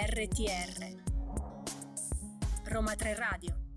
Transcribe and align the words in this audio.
RTR 0.00 0.94
Roma 2.66 2.94
3 2.94 3.14
Radio 3.16 3.67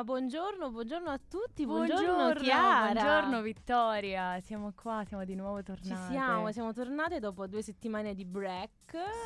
Ma 0.00 0.06
buongiorno, 0.06 0.70
buongiorno 0.70 1.10
a 1.10 1.20
tutti, 1.28 1.66
buongiorno, 1.66 2.14
Buongiorno, 2.14 2.40
Chiara. 2.40 2.92
buongiorno 2.92 3.42
Vittoria, 3.42 4.40
siamo 4.40 4.72
qua, 4.74 5.04
siamo 5.06 5.26
di 5.26 5.34
nuovo 5.34 5.58
Ci 5.58 5.64
tornate. 5.64 6.10
siamo, 6.10 6.52
siamo 6.52 6.72
tornate 6.72 7.18
dopo 7.18 7.46
due 7.46 7.60
settimane 7.60 8.14
di 8.14 8.24
break. 8.24 8.70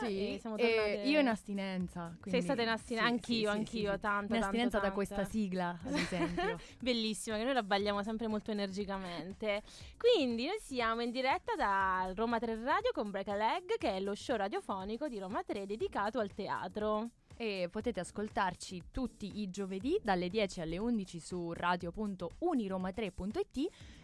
Sì, 0.00 0.34
e 0.34 0.38
siamo 0.40 0.56
e 0.56 0.74
tornate... 0.74 1.08
io 1.08 1.20
in 1.20 1.28
astinenza. 1.28 2.16
Sei 2.24 2.42
stata 2.42 2.62
in 2.62 2.70
astinenza? 2.70 3.06
sì, 3.08 3.12
anch'io, 3.12 3.36
sì, 3.36 3.40
sì, 3.42 3.48
anch'io, 3.56 3.92
sì. 3.92 4.00
tanto, 4.00 4.24
In 4.24 4.28
tanto, 4.30 4.46
astinenza 4.46 4.76
da 4.78 4.82
tanto. 4.82 4.96
questa 4.96 5.24
sigla, 5.24 5.78
ad 5.80 5.94
esempio. 5.94 6.58
Bellissima, 6.82 7.36
che 7.36 7.44
noi 7.44 7.54
la 7.54 7.62
balliamo 7.62 8.02
sempre 8.02 8.26
molto 8.26 8.50
energicamente. 8.50 9.62
Quindi 9.96 10.46
noi 10.46 10.58
siamo 10.58 11.02
in 11.02 11.12
diretta 11.12 11.54
da 11.54 12.10
Roma 12.16 12.40
3 12.40 12.64
Radio 12.64 12.90
con 12.92 13.12
Break 13.12 13.28
a 13.28 13.36
Leg, 13.36 13.76
che 13.78 13.92
è 13.92 14.00
lo 14.00 14.16
show 14.16 14.34
radiofonico 14.34 15.06
di 15.06 15.20
Roma 15.20 15.40
3 15.44 15.66
dedicato 15.66 16.18
al 16.18 16.34
teatro. 16.34 17.10
E 17.36 17.68
potete 17.70 18.00
ascoltarci 18.00 18.84
tutti 18.90 19.40
i 19.40 19.50
giovedì 19.50 19.98
dalle 20.02 20.28
10 20.28 20.60
alle 20.60 20.78
11 20.78 21.20
su 21.20 21.52
radio.uniroma3.it 21.52 23.56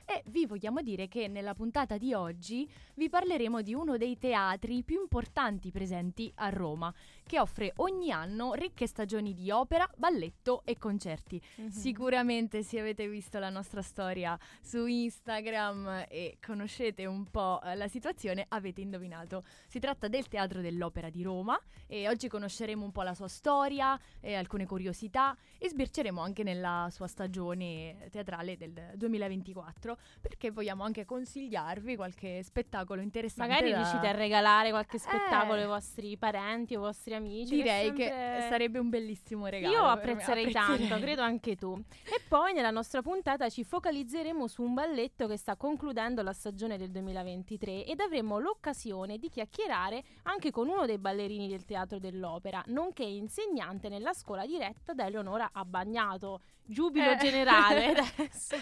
e 0.05 0.22
vi 0.27 0.47
vogliamo 0.47 0.83
dire 0.83 1.06
che 1.06 1.28
nella 1.28 1.55
puntata 1.55 1.97
di 1.97 2.12
oggi 2.12 2.69
vi 2.95 3.09
parleremo 3.09 3.62
di 3.62 3.75
uno 3.75 3.97
dei 3.97 4.19
teatri 4.19 4.83
più 4.83 5.00
importanti 5.00 5.70
presenti 5.70 6.33
a 6.37 6.48
Roma, 6.48 6.92
che 7.31 7.39
offre 7.39 7.73
ogni 7.77 8.11
anno 8.11 8.55
ricche 8.55 8.89
stagioni 8.89 9.34
di 9.34 9.53
opera, 9.53 9.89
balletto 9.97 10.62
e 10.64 10.77
concerti. 10.77 11.41
Sicuramente 11.69 12.64
se 12.64 12.81
avete 12.81 13.06
visto 13.06 13.39
la 13.39 13.50
nostra 13.50 13.83
storia 13.83 14.37
su 14.61 14.84
Instagram 14.84 16.06
e 16.09 16.39
conoscete 16.45 17.06
un 17.06 17.31
po' 17.31 17.61
eh, 17.62 17.77
la 17.77 17.87
situazione, 17.87 18.47
avete 18.48 18.81
indovinato. 18.81 19.45
Si 19.69 19.78
tratta 19.78 20.09
del 20.09 20.27
Teatro 20.27 20.61
dell'Opera 20.61 21.09
di 21.09 21.22
Roma 21.22 21.56
e 21.87 22.09
oggi 22.09 22.27
conosceremo 22.27 22.84
un 22.84 22.91
po' 22.91 23.03
la 23.03 23.14
sua 23.14 23.28
storia, 23.28 23.97
e 24.19 24.34
alcune 24.34 24.67
curiosità 24.67 25.37
e 25.56 25.69
sbirceremo 25.69 26.20
anche 26.20 26.42
nella 26.42 26.89
sua 26.91 27.06
stagione 27.06 28.09
teatrale 28.11 28.56
del 28.56 28.91
2024 28.97 29.97
perché 30.20 30.50
vogliamo 30.50 30.83
anche 30.83 31.05
consigliarvi 31.05 31.94
qualche 31.94 32.42
spettacolo 32.42 33.00
interessante. 33.00 33.53
Magari 33.53 33.70
da- 33.70 33.77
riuscite 33.77 34.09
a 34.09 34.12
regalare 34.17 34.70
qualche 34.70 34.98
spettacolo 34.98 35.59
Eh. 35.59 35.62
ai 35.62 35.69
vostri 35.69 36.17
parenti 36.17 36.75
o 36.75 36.81
ai 36.81 36.84
vostri 36.87 37.15
amici. 37.15 37.19
Direi 37.28 37.88
è 37.88 37.92
che 37.92 38.04
sempre- 38.04 38.46
sarebbe 38.48 38.78
un 38.78 38.88
bellissimo 38.88 39.46
regalo. 39.46 39.72
Io 39.74 39.80
per 39.80 39.86
me, 39.88 39.92
apprezzerei 40.12 40.50
tanto, 40.52 40.72
apprezzerei. 40.72 41.02
credo 41.02 41.22
anche 41.22 41.56
tu. 41.56 41.80
E 42.04 42.20
poi 42.28 42.52
nella 42.52 42.70
nostra 42.70 43.02
puntata 43.02 43.48
ci 43.48 43.64
focalizzeremo 43.64 44.46
su 44.46 44.62
un 44.62 44.74
balletto 44.74 45.26
che 45.26 45.36
sta 45.36 45.56
concludendo 45.56 46.22
la 46.22 46.32
stagione 46.32 46.78
del 46.78 46.91
2023 46.91 47.84
ed 47.84 48.00
avremo 48.00 48.38
l'occasione 48.38 49.18
di 49.18 49.28
chiacchierare 49.28 50.02
anche 50.24 50.50
con 50.50 50.68
uno 50.68 50.86
dei 50.86 50.98
ballerini 50.98 51.48
del 51.48 51.64
Teatro 51.64 51.98
dell'Opera, 51.98 52.62
nonché 52.69 53.04
insegnante 53.04 53.88
nella 53.88 54.12
scuola 54.12 54.47
diretta 54.47 54.92
da 54.94 55.06
Eleonora 55.06 55.50
Abbagnato. 55.53 56.41
Giubilo 56.64 57.10
Eh. 57.10 57.16
generale 57.16 57.86
adesso. 58.14 58.54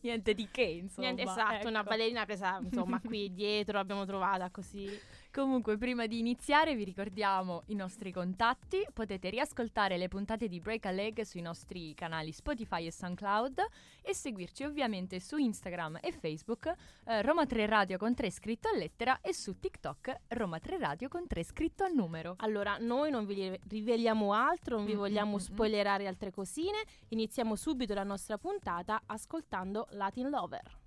Niente 0.00 0.34
di 0.34 0.48
che, 0.50 0.62
insomma. 0.62 1.06
Niente, 1.10 1.22
esatto, 1.22 1.68
una 1.68 1.80
ecco. 1.80 1.88
ballerina 1.88 2.24
presa 2.26 2.58
insomma 2.62 3.00
qui 3.00 3.32
dietro, 3.32 3.78
l'abbiamo 3.78 4.04
trovata 4.04 4.50
così. 4.50 4.86
Comunque, 5.36 5.76
prima 5.76 6.06
di 6.06 6.18
iniziare, 6.18 6.74
vi 6.74 6.82
ricordiamo 6.84 7.64
i 7.66 7.74
nostri 7.74 8.10
contatti. 8.10 8.86
Potete 8.90 9.28
riascoltare 9.28 9.98
le 9.98 10.08
puntate 10.08 10.48
di 10.48 10.60
Break 10.60 10.86
a 10.86 10.90
Leg 10.90 11.20
sui 11.24 11.42
nostri 11.42 11.92
canali 11.92 12.32
Spotify 12.32 12.86
e 12.86 12.90
SoundCloud 12.90 13.60
e 14.00 14.14
seguirci 14.14 14.64
ovviamente 14.64 15.20
su 15.20 15.36
Instagram 15.36 15.98
e 16.00 16.12
Facebook 16.12 16.74
eh, 17.04 17.20
Roma 17.20 17.44
3 17.44 17.66
Radio 17.66 17.98
con 17.98 18.14
3 18.14 18.30
scritto 18.30 18.68
a 18.68 18.76
lettera 18.78 19.20
e 19.20 19.34
su 19.34 19.58
TikTok 19.58 20.20
Roma 20.28 20.58
3 20.58 20.78
Radio 20.78 21.08
con 21.08 21.26
3 21.26 21.44
scritto 21.44 21.84
a 21.84 21.88
numero. 21.88 22.36
Allora, 22.38 22.78
noi 22.80 23.10
non 23.10 23.26
vi 23.26 23.34
ri- 23.34 23.60
riveliamo 23.68 24.32
altro, 24.32 24.76
non 24.76 24.86
vi 24.86 24.94
Mm, 24.94 24.96
vogliamo 24.96 25.36
spoilerare 25.38 26.06
altre 26.06 26.30
cosine. 26.30 26.78
Iniziamo 27.08 27.56
subito 27.56 27.92
la 27.92 28.04
nostra 28.04 28.38
puntata 28.38 29.02
ascoltando 29.04 29.88
Latin 29.90 30.30
Lover. 30.30 30.84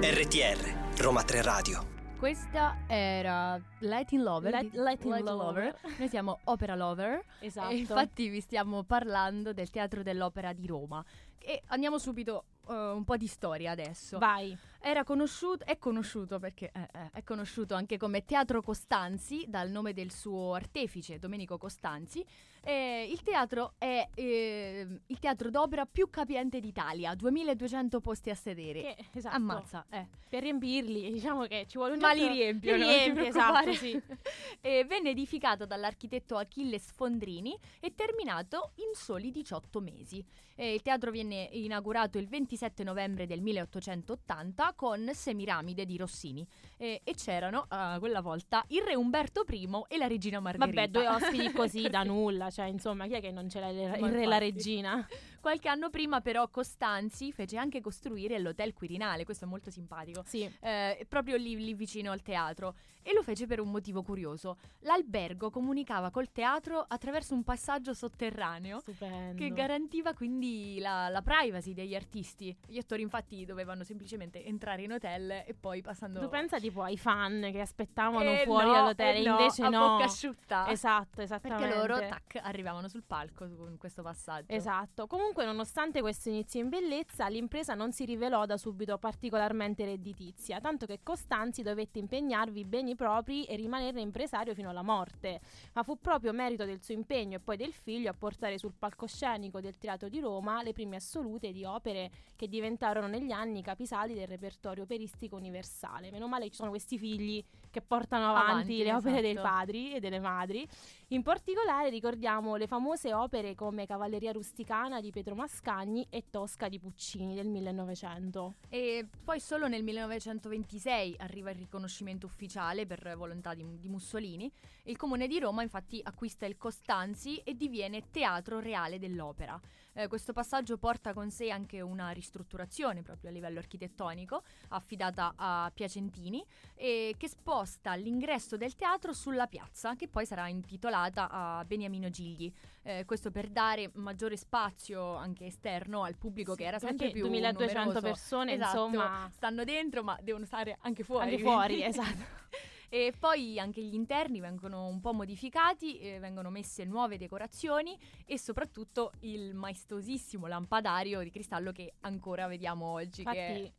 RTR 0.00 1.00
Roma 1.02 1.22
3 1.24 1.42
Radio. 1.42 1.84
Questa 2.16 2.76
era 2.86 3.60
Latin 3.80 4.22
Lover. 4.22 4.52
Let- 4.52 4.70
di- 4.70 4.76
Latin 4.76 5.24
Lover. 5.24 5.76
Noi 5.98 6.08
siamo 6.08 6.38
Opera 6.44 6.76
Lover. 6.76 7.24
Esatto. 7.40 7.70
E 7.70 7.76
infatti 7.78 8.28
vi 8.28 8.40
stiamo 8.40 8.84
parlando 8.84 9.52
del 9.52 9.70
Teatro 9.70 10.04
dell'Opera 10.04 10.52
di 10.52 10.64
Roma. 10.68 11.04
E 11.38 11.62
andiamo 11.66 11.98
subito 11.98 12.44
eh, 12.68 12.74
un 12.74 13.02
po' 13.02 13.16
di 13.16 13.26
storia 13.26 13.72
adesso. 13.72 14.18
Vai. 14.18 14.56
Era 14.84 15.04
conosciuto, 15.04 15.64
è 15.64 15.78
conosciuto 15.78 16.40
perché 16.40 16.72
eh, 16.74 16.80
eh, 16.80 17.10
è 17.12 17.22
conosciuto 17.22 17.76
anche 17.76 17.96
come 17.96 18.24
Teatro 18.24 18.60
Costanzi 18.62 19.44
dal 19.46 19.70
nome 19.70 19.92
del 19.92 20.10
suo 20.10 20.54
artefice 20.54 21.20
Domenico 21.20 21.56
Costanzi. 21.56 22.26
E 22.64 23.08
il 23.10 23.22
teatro 23.22 23.74
è 23.78 24.08
eh, 24.14 24.86
il 25.06 25.18
teatro 25.20 25.50
d'opera 25.50 25.84
più 25.84 26.10
capiente 26.10 26.60
d'Italia, 26.60 27.14
2200 27.14 28.00
posti 28.00 28.30
a 28.30 28.34
sedere. 28.34 28.80
Che, 28.80 28.96
esatto. 29.14 29.36
Ammazza, 29.36 29.86
eh. 29.88 30.06
Per 30.28 30.42
riempirli, 30.42 31.12
diciamo 31.12 31.46
che 31.46 31.66
ci 31.68 31.76
vuole 31.76 31.94
un 31.94 32.00
Ma 32.00 32.12
li 32.12 32.26
riempiono, 32.26 32.76
Li 32.76 32.82
non 32.84 32.92
ti 32.92 32.98
riempi, 32.98 33.26
esatto, 33.26 33.72
sì. 33.74 34.02
Venne 34.62 35.10
edificato 35.10 35.64
dall'architetto 35.64 36.36
Achille 36.36 36.78
Sfondrini 36.78 37.56
e 37.80 37.94
terminato 37.94 38.72
in 38.76 38.94
soli 38.94 39.30
18 39.30 39.80
mesi. 39.80 40.24
Il 40.54 40.82
teatro 40.82 41.10
viene 41.10 41.48
inaugurato 41.52 42.18
il 42.18 42.28
27 42.28 42.84
novembre 42.84 43.26
del 43.26 43.40
1880 43.40 44.71
con 44.74 45.10
Semiramide 45.12 45.84
di 45.84 45.96
Rossini. 45.96 46.46
E, 46.76 47.00
e 47.04 47.14
c'erano 47.14 47.66
a 47.68 47.96
quella 47.98 48.20
volta 48.20 48.64
il 48.68 48.82
re 48.82 48.94
Umberto 48.94 49.44
I 49.48 49.68
e 49.88 49.96
la 49.96 50.06
regina 50.06 50.40
Margherita. 50.40 50.66
Vabbè, 50.66 50.88
due 50.88 51.08
ospiti 51.08 51.52
così 51.56 51.88
da 51.88 52.02
nulla, 52.02 52.50
cioè 52.50 52.66
insomma, 52.66 53.06
chi 53.06 53.14
è 53.14 53.20
che 53.20 53.30
non 53.30 53.48
ce 53.48 53.60
l'ha 53.60 53.68
il, 53.68 54.00
Ma 54.00 54.06
il 54.08 54.12
re 54.12 54.22
e 54.22 54.26
la 54.26 54.38
regina? 54.38 55.08
Qualche 55.42 55.68
anno 55.68 55.90
prima 55.90 56.20
però 56.20 56.48
Costanzi 56.48 57.32
fece 57.32 57.56
anche 57.56 57.80
costruire 57.80 58.38
l'Hotel 58.38 58.72
Quirinale, 58.72 59.24
questo 59.24 59.44
è 59.44 59.48
molto 59.48 59.72
simpatico. 59.72 60.22
Sì. 60.24 60.48
eh, 60.60 61.04
proprio 61.08 61.36
lì, 61.36 61.56
lì 61.56 61.74
vicino 61.74 62.12
al 62.12 62.22
teatro 62.22 62.76
e 63.02 63.12
lo 63.12 63.24
fece 63.24 63.46
per 63.46 63.58
un 63.58 63.68
motivo 63.68 64.04
curioso. 64.04 64.58
L'albergo 64.82 65.50
comunicava 65.50 66.10
col 66.10 66.30
teatro 66.30 66.84
attraverso 66.86 67.34
un 67.34 67.42
passaggio 67.42 67.92
sotterraneo 67.92 68.78
Stupendo. 68.78 69.36
che 69.36 69.50
garantiva 69.50 70.14
quindi 70.14 70.78
la, 70.78 71.08
la 71.08 71.22
privacy 71.22 71.74
degli 71.74 71.96
artisti. 71.96 72.56
Gli 72.64 72.78
attori 72.78 73.02
infatti 73.02 73.44
dovevano 73.44 73.82
semplicemente 73.82 74.44
entrare 74.44 74.82
in 74.82 74.92
hotel 74.92 75.42
e 75.44 75.54
poi 75.58 75.82
passando... 75.82 76.20
Tu 76.20 76.28
pensa 76.28 76.60
tipo 76.60 76.82
ai 76.82 76.96
fan 76.96 77.48
che 77.50 77.60
aspettavano 77.60 78.30
Eh 78.30 78.42
fuori 78.44 78.66
no, 78.66 78.72
dall'hotel, 78.74 79.16
eh 79.16 79.28
no, 79.28 79.38
invece 79.40 79.64
a 79.64 79.68
no. 79.68 79.88
bocca 79.88 80.04
asciutta. 80.04 80.70
Esatto, 80.70 81.20
esattamente. 81.20 81.66
Perché 81.66 81.78
loro, 81.80 81.98
tac, 81.98 82.38
arrivavano 82.40 82.86
sul 82.86 83.02
palco 83.02 83.48
con 83.56 83.76
questo 83.78 84.02
passaggio. 84.02 84.52
Esatto. 84.52 85.08
Comunque, 85.08 85.31
nonostante 85.40 86.02
questo 86.02 86.28
inizio 86.28 86.60
in 86.60 86.68
bellezza, 86.68 87.26
l'impresa 87.28 87.72
non 87.72 87.92
si 87.92 88.04
rivelò 88.04 88.44
da 88.44 88.58
subito 88.58 88.98
particolarmente 88.98 89.86
redditizia, 89.86 90.60
tanto 90.60 90.84
che 90.84 91.00
Costanzi 91.02 91.62
dovette 91.62 91.98
impegnarvi 91.98 92.64
beni 92.66 92.94
propri 92.94 93.44
e 93.44 93.56
rimanere 93.56 94.02
impresario 94.02 94.54
fino 94.54 94.68
alla 94.68 94.82
morte. 94.82 95.40
Ma 95.72 95.82
fu 95.82 95.98
proprio 95.98 96.32
merito 96.32 96.66
del 96.66 96.82
suo 96.82 96.92
impegno 96.92 97.36
e 97.36 97.40
poi 97.40 97.56
del 97.56 97.72
figlio 97.72 98.10
a 98.10 98.14
portare 98.14 98.58
sul 98.58 98.74
palcoscenico 98.78 99.60
del 99.60 99.78
Teatro 99.78 100.10
di 100.10 100.20
Roma 100.20 100.62
le 100.62 100.74
prime 100.74 100.96
assolute 100.96 101.52
di 101.52 101.64
opere 101.64 102.10
che 102.36 102.48
diventarono 102.48 103.06
negli 103.06 103.32
anni 103.32 103.62
capisaldi 103.62 104.12
del 104.12 104.28
repertorio 104.28 104.82
operistico 104.82 105.36
universale. 105.36 106.10
Meno 106.10 106.28
male 106.28 106.50
ci 106.50 106.56
sono 106.56 106.70
questi 106.70 106.98
figli 106.98 107.42
che 107.72 107.80
portano 107.80 108.28
avanti, 108.28 108.50
Avanti, 108.50 108.82
le 108.84 108.92
opere 108.92 109.20
dei 109.22 109.30
esatto. 109.32 109.48
padri 109.48 109.94
e 109.94 109.98
delle 109.98 110.20
madri. 110.20 110.68
In 111.08 111.22
particolare 111.22 111.90
ricordiamo 111.90 112.56
le 112.56 112.66
famose 112.66 113.12
opere 113.12 113.54
come 113.54 113.86
Cavalleria 113.86 114.32
rusticana 114.32 115.00
di 115.00 115.10
Pietro 115.10 115.34
Mascagni 115.34 116.06
e 116.08 116.24
Tosca 116.30 116.68
di 116.68 116.78
Puccini 116.78 117.34
del 117.34 117.48
1900. 117.48 118.54
E 118.68 119.06
poi 119.24 119.40
solo 119.40 119.68
nel 119.68 119.82
1926 119.82 121.16
arriva 121.18 121.50
il 121.50 121.56
riconoscimento 121.56 122.26
ufficiale 122.26 122.86
per 122.86 123.14
volontà 123.16 123.54
di, 123.54 123.64
di 123.78 123.88
Mussolini. 123.88 124.50
Il 124.84 124.96
comune 124.96 125.26
di 125.26 125.38
Roma 125.38 125.62
infatti 125.62 126.00
acquista 126.02 126.46
il 126.46 126.56
Costanzi 126.56 127.38
e 127.38 127.56
diviene 127.56 128.10
Teatro 128.10 128.60
Reale 128.60 128.98
dell'Opera. 128.98 129.60
Eh, 129.94 130.08
questo 130.08 130.32
passaggio 130.32 130.78
porta 130.78 131.12
con 131.12 131.30
sé 131.30 131.50
anche 131.50 131.80
una 131.82 132.10
ristrutturazione 132.10 133.02
proprio 133.02 133.28
a 133.28 133.32
livello 133.32 133.58
architettonico 133.58 134.42
affidata 134.68 135.34
a 135.36 135.70
Piacentini 135.72 136.42
e 136.74 137.14
che 137.18 137.28
sposta 137.62 137.94
l'ingresso 137.94 138.56
del 138.56 138.74
teatro 138.74 139.12
sulla 139.12 139.46
piazza 139.46 139.94
che 139.94 140.08
poi 140.08 140.26
sarà 140.26 140.48
intitolata 140.48 141.28
a 141.30 141.64
Beniamino 141.64 142.08
Gigli. 142.08 142.52
Eh, 142.82 143.04
questo 143.04 143.30
per 143.30 143.48
dare 143.48 143.90
maggiore 143.94 144.36
spazio 144.36 145.14
anche 145.14 145.46
esterno 145.46 146.02
al 146.02 146.16
pubblico 146.16 146.56
che 146.56 146.64
era 146.64 146.80
sempre 146.80 147.10
più 147.10 147.22
2200 147.22 147.78
numeroso. 147.78 148.00
persone, 148.00 148.54
Esatto, 148.54 148.86
insomma, 148.86 149.28
stanno 149.32 149.62
dentro 149.62 150.02
ma 150.02 150.18
devono 150.20 150.44
stare 150.44 150.76
anche 150.80 151.04
fuori. 151.04 151.30
anche 151.30 151.42
fuori, 151.42 151.82
esatto. 151.84 152.40
E 152.88 153.14
poi 153.18 153.58
anche 153.58 153.80
gli 153.80 153.94
interni 153.94 154.40
vengono 154.40 154.86
un 154.86 155.00
po' 155.00 155.14
modificati, 155.14 155.98
eh, 155.98 156.18
vengono 156.18 156.50
messe 156.50 156.84
nuove 156.84 157.16
decorazioni 157.16 157.96
e 158.26 158.38
soprattutto 158.38 159.12
il 159.20 159.54
maestosissimo 159.54 160.46
lampadario 160.46 161.22
di 161.22 161.30
cristallo 161.30 161.72
che 161.72 161.94
ancora 162.00 162.46
vediamo 162.48 162.86
oggi. 162.86 163.20
Infatti, 163.20 163.72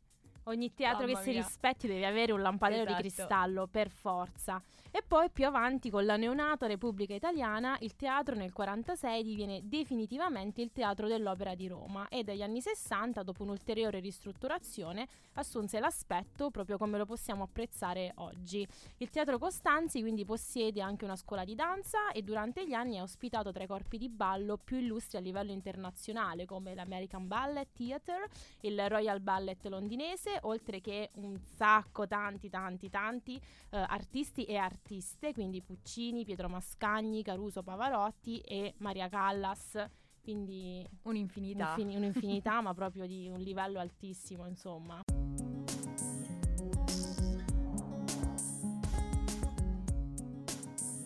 ogni 0.44 0.72
teatro 0.74 1.06
Mamma 1.06 1.18
che 1.18 1.24
si 1.24 1.30
mia. 1.30 1.42
rispetti 1.42 1.86
deve 1.86 2.06
avere 2.06 2.32
un 2.32 2.42
lampadario 2.42 2.84
Esatto. 2.84 3.02
di 3.02 3.08
cristallo, 3.08 3.66
per 3.70 3.88
forza. 3.90 4.60
E 4.96 5.02
poi 5.02 5.28
più 5.28 5.44
avanti, 5.44 5.90
con 5.90 6.04
la 6.04 6.16
neonata 6.16 6.68
Repubblica 6.68 7.14
Italiana, 7.14 7.76
il 7.80 7.96
teatro 7.96 8.36
nel 8.36 8.52
1946 8.54 9.24
diviene 9.24 9.60
definitivamente 9.64 10.62
il 10.62 10.70
Teatro 10.70 11.08
dell'Opera 11.08 11.56
di 11.56 11.66
Roma 11.66 12.06
e 12.06 12.22
dagli 12.22 12.42
anni 12.42 12.60
60, 12.60 13.24
dopo 13.24 13.42
un'ulteriore 13.42 13.98
ristrutturazione, 13.98 15.08
assunse 15.32 15.80
l'aspetto 15.80 16.52
proprio 16.52 16.78
come 16.78 16.96
lo 16.96 17.06
possiamo 17.06 17.42
apprezzare 17.42 18.12
oggi. 18.18 18.64
Il 18.98 19.10
Teatro 19.10 19.36
Costanzi 19.36 20.00
quindi 20.00 20.24
possiede 20.24 20.80
anche 20.80 21.04
una 21.04 21.16
scuola 21.16 21.44
di 21.44 21.56
danza 21.56 22.12
e 22.12 22.22
durante 22.22 22.64
gli 22.64 22.72
anni 22.72 23.00
ha 23.00 23.02
ospitato 23.02 23.50
tra 23.50 23.64
i 23.64 23.66
corpi 23.66 23.98
di 23.98 24.08
ballo 24.08 24.58
più 24.58 24.76
illustri 24.76 25.18
a 25.18 25.20
livello 25.20 25.50
internazionale 25.50 26.44
come 26.44 26.72
l'American 26.72 27.26
Ballet 27.26 27.66
Theatre, 27.72 28.28
il 28.60 28.88
Royal 28.88 29.18
Ballet 29.18 29.66
londinese, 29.66 30.38
oltre 30.42 30.80
che 30.80 31.10
un 31.14 31.36
sacco, 31.56 32.06
tanti, 32.06 32.48
tanti, 32.48 32.88
tanti 32.88 33.40
eh, 33.70 33.76
artisti 33.76 34.44
e 34.44 34.54
artiste, 34.84 35.32
quindi 35.32 35.62
Puccini, 35.62 36.24
Pietro 36.24 36.50
Mascagni, 36.50 37.22
Caruso 37.22 37.62
Pavarotti 37.62 38.38
e 38.40 38.74
Maria 38.78 39.08
Callas. 39.08 39.82
Quindi 40.20 40.86
un'infinità. 41.02 41.70
infini- 41.70 41.96
un'infinità, 41.96 42.60
ma 42.60 42.74
proprio 42.74 43.06
di 43.06 43.28
un 43.28 43.40
livello 43.40 43.78
altissimo, 43.78 44.46
insomma. 44.46 45.00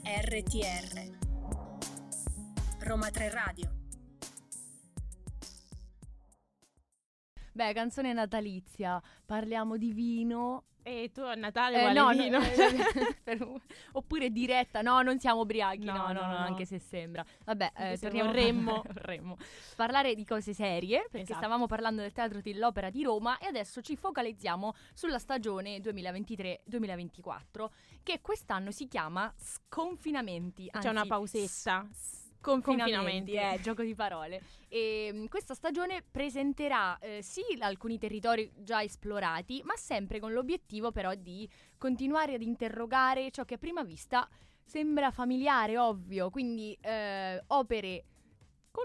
RTR 0.03 1.17
Roma 2.81 3.11
3 3.11 3.31
Radio 3.31 3.77
Beh, 7.53 7.73
canzone 7.73 8.13
natalizia, 8.13 9.03
parliamo 9.27 9.77
di 9.77 9.93
vino. 9.93 10.68
E 10.89 11.11
tu 11.13 11.21
a 11.21 11.35
Natale 11.35 11.83
Eh, 11.91 11.93
no, 11.93 12.09
vino? 12.09 12.39
no, 12.39 12.45
per- 13.23 13.47
oppure 13.93 14.31
diretta, 14.31 14.81
no, 14.81 15.03
non 15.03 15.19
siamo 15.21 15.43
ubriachi, 15.43 15.85
no, 15.85 15.93
No, 15.93 16.07
no, 16.07 16.13
no, 16.13 16.21
no, 16.27 16.33
no. 16.33 16.37
anche 16.39 16.65
se 16.65 16.79
sembra. 16.79 17.23
Vabbè, 17.45 17.73
eh, 17.77 17.99
torniamo 17.99 18.31
a 18.31 18.33
vorremmo. 18.33 18.73
parlare- 18.83 18.93
vorremmo 19.19 19.37
parlare 19.77 20.15
di 20.15 20.25
cose 20.25 20.55
serie, 20.55 21.01
perché 21.03 21.21
Esatto. 21.21 21.39
stavamo 21.41 21.67
parlando 21.67 22.01
del 22.01 22.13
Teatro 22.13 22.41
dell'Opera 22.41 22.89
di 22.89 23.03
Roma 23.03 23.37
e 23.39 23.47
adesso 23.47 23.83
ci 23.83 23.97
focalizziamo 23.97 24.75
sulla 24.95 25.19
stagione 25.19 25.79
2023-2024, 25.81 27.67
che 28.03 28.21
quest'anno 28.23 28.71
si 28.71 28.89
chiama 28.89 29.33
Sconfinamenti. 29.37 30.71
C'è 30.71 30.89
una 30.89 31.01
anzi, 31.01 31.09
pausetta. 31.09 31.81
Confinamenti, 31.81 32.18
Confinamenti. 32.41 33.33
eh, 33.33 33.59
gioco 33.61 33.83
di 33.83 33.95
parole. 33.95 34.43
E 34.69 35.11
mh, 35.13 35.27
questa 35.29 35.55
stagione 35.55 36.03
presenterà 36.09 36.99
eh, 36.99 37.23
sì 37.23 37.43
alcuni 37.61 37.99
territori 37.99 38.51
già 38.57 38.83
esplorati, 38.83 39.63
ma 39.65 39.75
sempre 39.77 40.21
con 40.21 40.33
l'obiettivo 40.33 40.93
però 40.93 41.15
di 41.15 41.49
continuare 41.77 42.35
ad 42.35 42.43
interrogare 42.43 43.31
ciò 43.31 43.45
che 43.45 43.55
a 43.55 43.59
prima 43.59 43.83
vista 43.83 44.29
sembra 44.65 45.11
familiare, 45.11 45.79
ovvio, 45.79 46.31
quindi 46.31 46.77
eh, 46.81 47.43
opere 47.49 48.05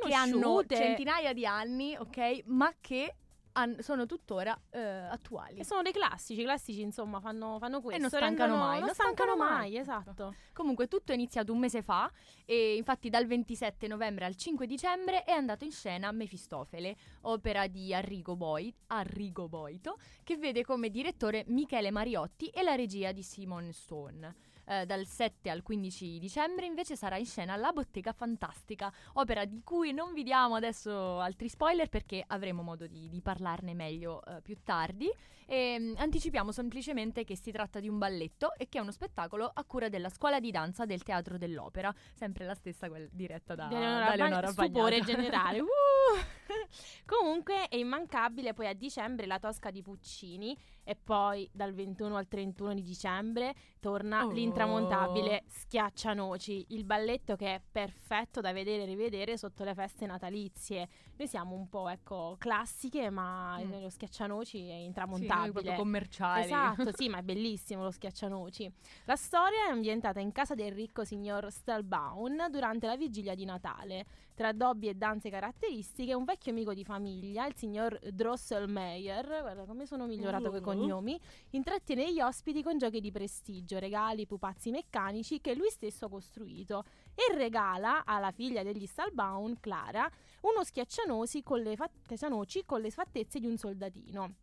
che 0.07 0.13
hanno 0.13 0.63
centinaia 0.67 1.33
di 1.33 1.45
anni, 1.45 1.95
ok, 1.97 2.43
ma 2.45 2.73
che 2.79 3.15
han- 3.53 3.77
sono 3.81 4.05
tuttora 4.05 4.59
eh, 4.71 4.79
attuali. 4.79 5.59
E 5.59 5.65
sono 5.65 5.81
dei 5.81 5.91
classici, 5.91 6.41
i 6.41 6.43
classici 6.43 6.81
insomma 6.81 7.19
fanno, 7.19 7.57
fanno 7.59 7.81
questo. 7.81 8.01
non 8.01 8.09
stancano 8.09 8.53
rendono- 8.53 8.57
mai, 8.63 8.77
Non 8.77 8.85
non 8.87 8.93
stancano 8.93 9.31
stancano 9.33 9.51
mai, 9.57 9.71
mai. 9.71 9.77
esatto. 9.77 10.35
Comunque 10.53 10.87
tutto 10.87 11.11
è 11.11 11.15
iniziato 11.15 11.51
un 11.51 11.59
mese 11.59 11.81
fa 11.81 12.11
e 12.45 12.75
infatti 12.75 13.09
dal 13.09 13.25
27 13.25 13.87
novembre 13.87 14.25
al 14.25 14.35
5 14.35 14.65
dicembre 14.67 15.23
è 15.23 15.31
andato 15.31 15.63
in 15.65 15.71
scena 15.71 16.11
Mefistofele, 16.11 16.95
opera 17.21 17.67
di 17.67 17.93
Arrigo, 17.93 18.35
Boi- 18.35 18.73
Arrigo 18.87 19.47
Boito, 19.47 19.97
che 20.23 20.37
vede 20.37 20.63
come 20.63 20.89
direttore 20.89 21.43
Michele 21.47 21.91
Mariotti 21.91 22.47
e 22.47 22.61
la 22.63 22.75
regia 22.75 23.11
di 23.11 23.23
Simon 23.23 23.71
Stone. 23.71 24.35
Eh, 24.65 24.85
dal 24.85 25.05
7 25.05 25.49
al 25.49 25.61
15 25.61 26.19
dicembre 26.19 26.65
invece 26.65 26.95
sarà 26.95 27.17
in 27.17 27.25
scena 27.25 27.55
La 27.57 27.73
Bottega 27.73 28.13
Fantastica, 28.13 28.91
opera 29.13 29.43
di 29.43 29.61
cui 29.63 29.91
non 29.91 30.13
vi 30.13 30.23
diamo 30.23 30.55
adesso 30.55 31.19
altri 31.19 31.49
spoiler 31.49 31.89
perché 31.89 32.23
avremo 32.25 32.61
modo 32.61 32.87
di, 32.87 33.09
di 33.09 33.21
parlarne 33.21 33.73
meglio 33.73 34.23
eh, 34.23 34.41
più 34.41 34.57
tardi. 34.63 35.11
E, 35.45 35.77
mm, 35.77 35.95
anticipiamo 35.97 36.53
semplicemente 36.53 37.25
che 37.25 37.35
si 37.35 37.51
tratta 37.51 37.81
di 37.81 37.89
un 37.89 37.97
balletto 37.97 38.53
e 38.55 38.69
che 38.69 38.77
è 38.77 38.81
uno 38.81 38.91
spettacolo 38.91 39.51
a 39.53 39.63
cura 39.65 39.89
della 39.89 40.09
scuola 40.09 40.39
di 40.39 40.51
danza 40.51 40.85
del 40.85 41.03
Teatro 41.03 41.37
dell'Opera, 41.37 41.93
sempre 42.13 42.45
la 42.45 42.55
stessa 42.55 42.87
quella 42.87 43.07
diretta 43.11 43.55
da, 43.55 43.67
Di 43.67 43.75
Eleonora 43.75 43.99
da 43.99 44.05
Bagn- 44.05 44.21
Eleonora 44.21 44.51
stupore 44.51 45.01
generale. 45.01 45.61
Uh! 46.03 46.43
Comunque 47.05 47.67
è 47.67 47.75
immancabile 47.75 48.53
poi 48.53 48.67
a 48.67 48.73
dicembre 48.73 49.25
la 49.25 49.39
Tosca 49.39 49.71
di 49.71 49.81
Puccini 49.81 50.57
e 50.83 50.95
poi 50.95 51.49
dal 51.51 51.73
21 51.73 52.15
al 52.15 52.27
31 52.27 52.73
di 52.73 52.81
dicembre 52.81 53.53
torna 53.79 54.25
Oh. 54.25 54.31
l'intramontabile 54.31 55.43
Schiaccianoci, 55.47 56.67
il 56.69 56.83
balletto 56.83 57.35
che 57.35 57.55
è 57.55 57.61
perfetto 57.71 58.41
da 58.41 58.53
vedere 58.53 58.83
e 58.83 58.85
rivedere 58.85 59.37
sotto 59.37 59.63
le 59.63 59.73
feste 59.73 60.05
natalizie. 60.05 60.87
Noi 61.15 61.27
siamo 61.27 61.53
un 61.55 61.69
po' 61.69 61.89
ecco 61.89 62.35
classiche, 62.39 63.09
ma 63.11 63.59
Mm. 63.59 63.81
lo 63.81 63.89
Schiaccianoci 63.89 64.57
è 64.67 64.73
Sì, 64.77 64.83
intramontabile. 64.85 65.51
proprio 65.51 65.73
commerciali. 65.75 66.43
Esatto, 66.45 66.91
sì, 66.91 67.07
ma 67.07 67.19
è 67.19 67.21
bellissimo 67.23 67.83
lo 67.83 67.91
schiaccianoci. 67.91 68.71
La 69.05 69.15
storia 69.15 69.67
è 69.67 69.71
ambientata 69.71 70.19
in 70.19 70.31
casa 70.31 70.55
del 70.55 70.71
ricco 70.71 71.03
signor 71.05 71.51
Stalbaum 71.51 72.49
durante 72.49 72.87
la 72.87 72.97
vigilia 72.97 73.35
di 73.35 73.45
Natale. 73.45 74.05
Tra 74.33 74.51
dobbi 74.53 74.87
e 74.89 74.95
danze 74.95 75.29
caratteristiche, 75.29 76.15
un 76.15 76.23
vecchio 76.23 76.51
amico 76.51 76.73
di 76.73 76.83
famiglia, 76.83 77.45
il 77.45 77.55
signor 77.55 77.99
Drosselmeyer, 77.99 79.25
guarda 79.41 79.65
come 79.65 79.85
sono 79.85 80.07
migliorato 80.07 80.49
con 80.49 80.57
i 80.57 80.61
cognomi, 80.61 81.19
intrattiene 81.51 82.11
gli 82.11 82.19
ospiti 82.21 82.63
con 82.63 82.79
giochi 82.79 82.99
di 82.99 83.11
prestigio, 83.11 83.77
regali, 83.77 84.25
pupazzi 84.25 84.71
meccanici 84.71 85.39
che 85.39 85.53
lui 85.53 85.69
stesso 85.69 86.05
ha 86.05 86.09
costruito 86.09 86.83
e 87.13 87.35
regala 87.35 88.03
alla 88.03 88.31
figlia 88.31 88.63
degli 88.63 88.87
Stalbaum, 88.87 89.59
Clara, 89.59 90.09
uno 90.41 90.63
schiaccianoci 90.63 91.01
con 91.43 91.59
le, 91.61 91.75
fa- 91.75 91.89
schiaccianoci 92.03 92.63
con 92.65 92.81
le 92.81 92.91
fattezze 92.91 93.39
di 93.39 93.47
un 93.47 93.57
soldatino. 93.57 94.35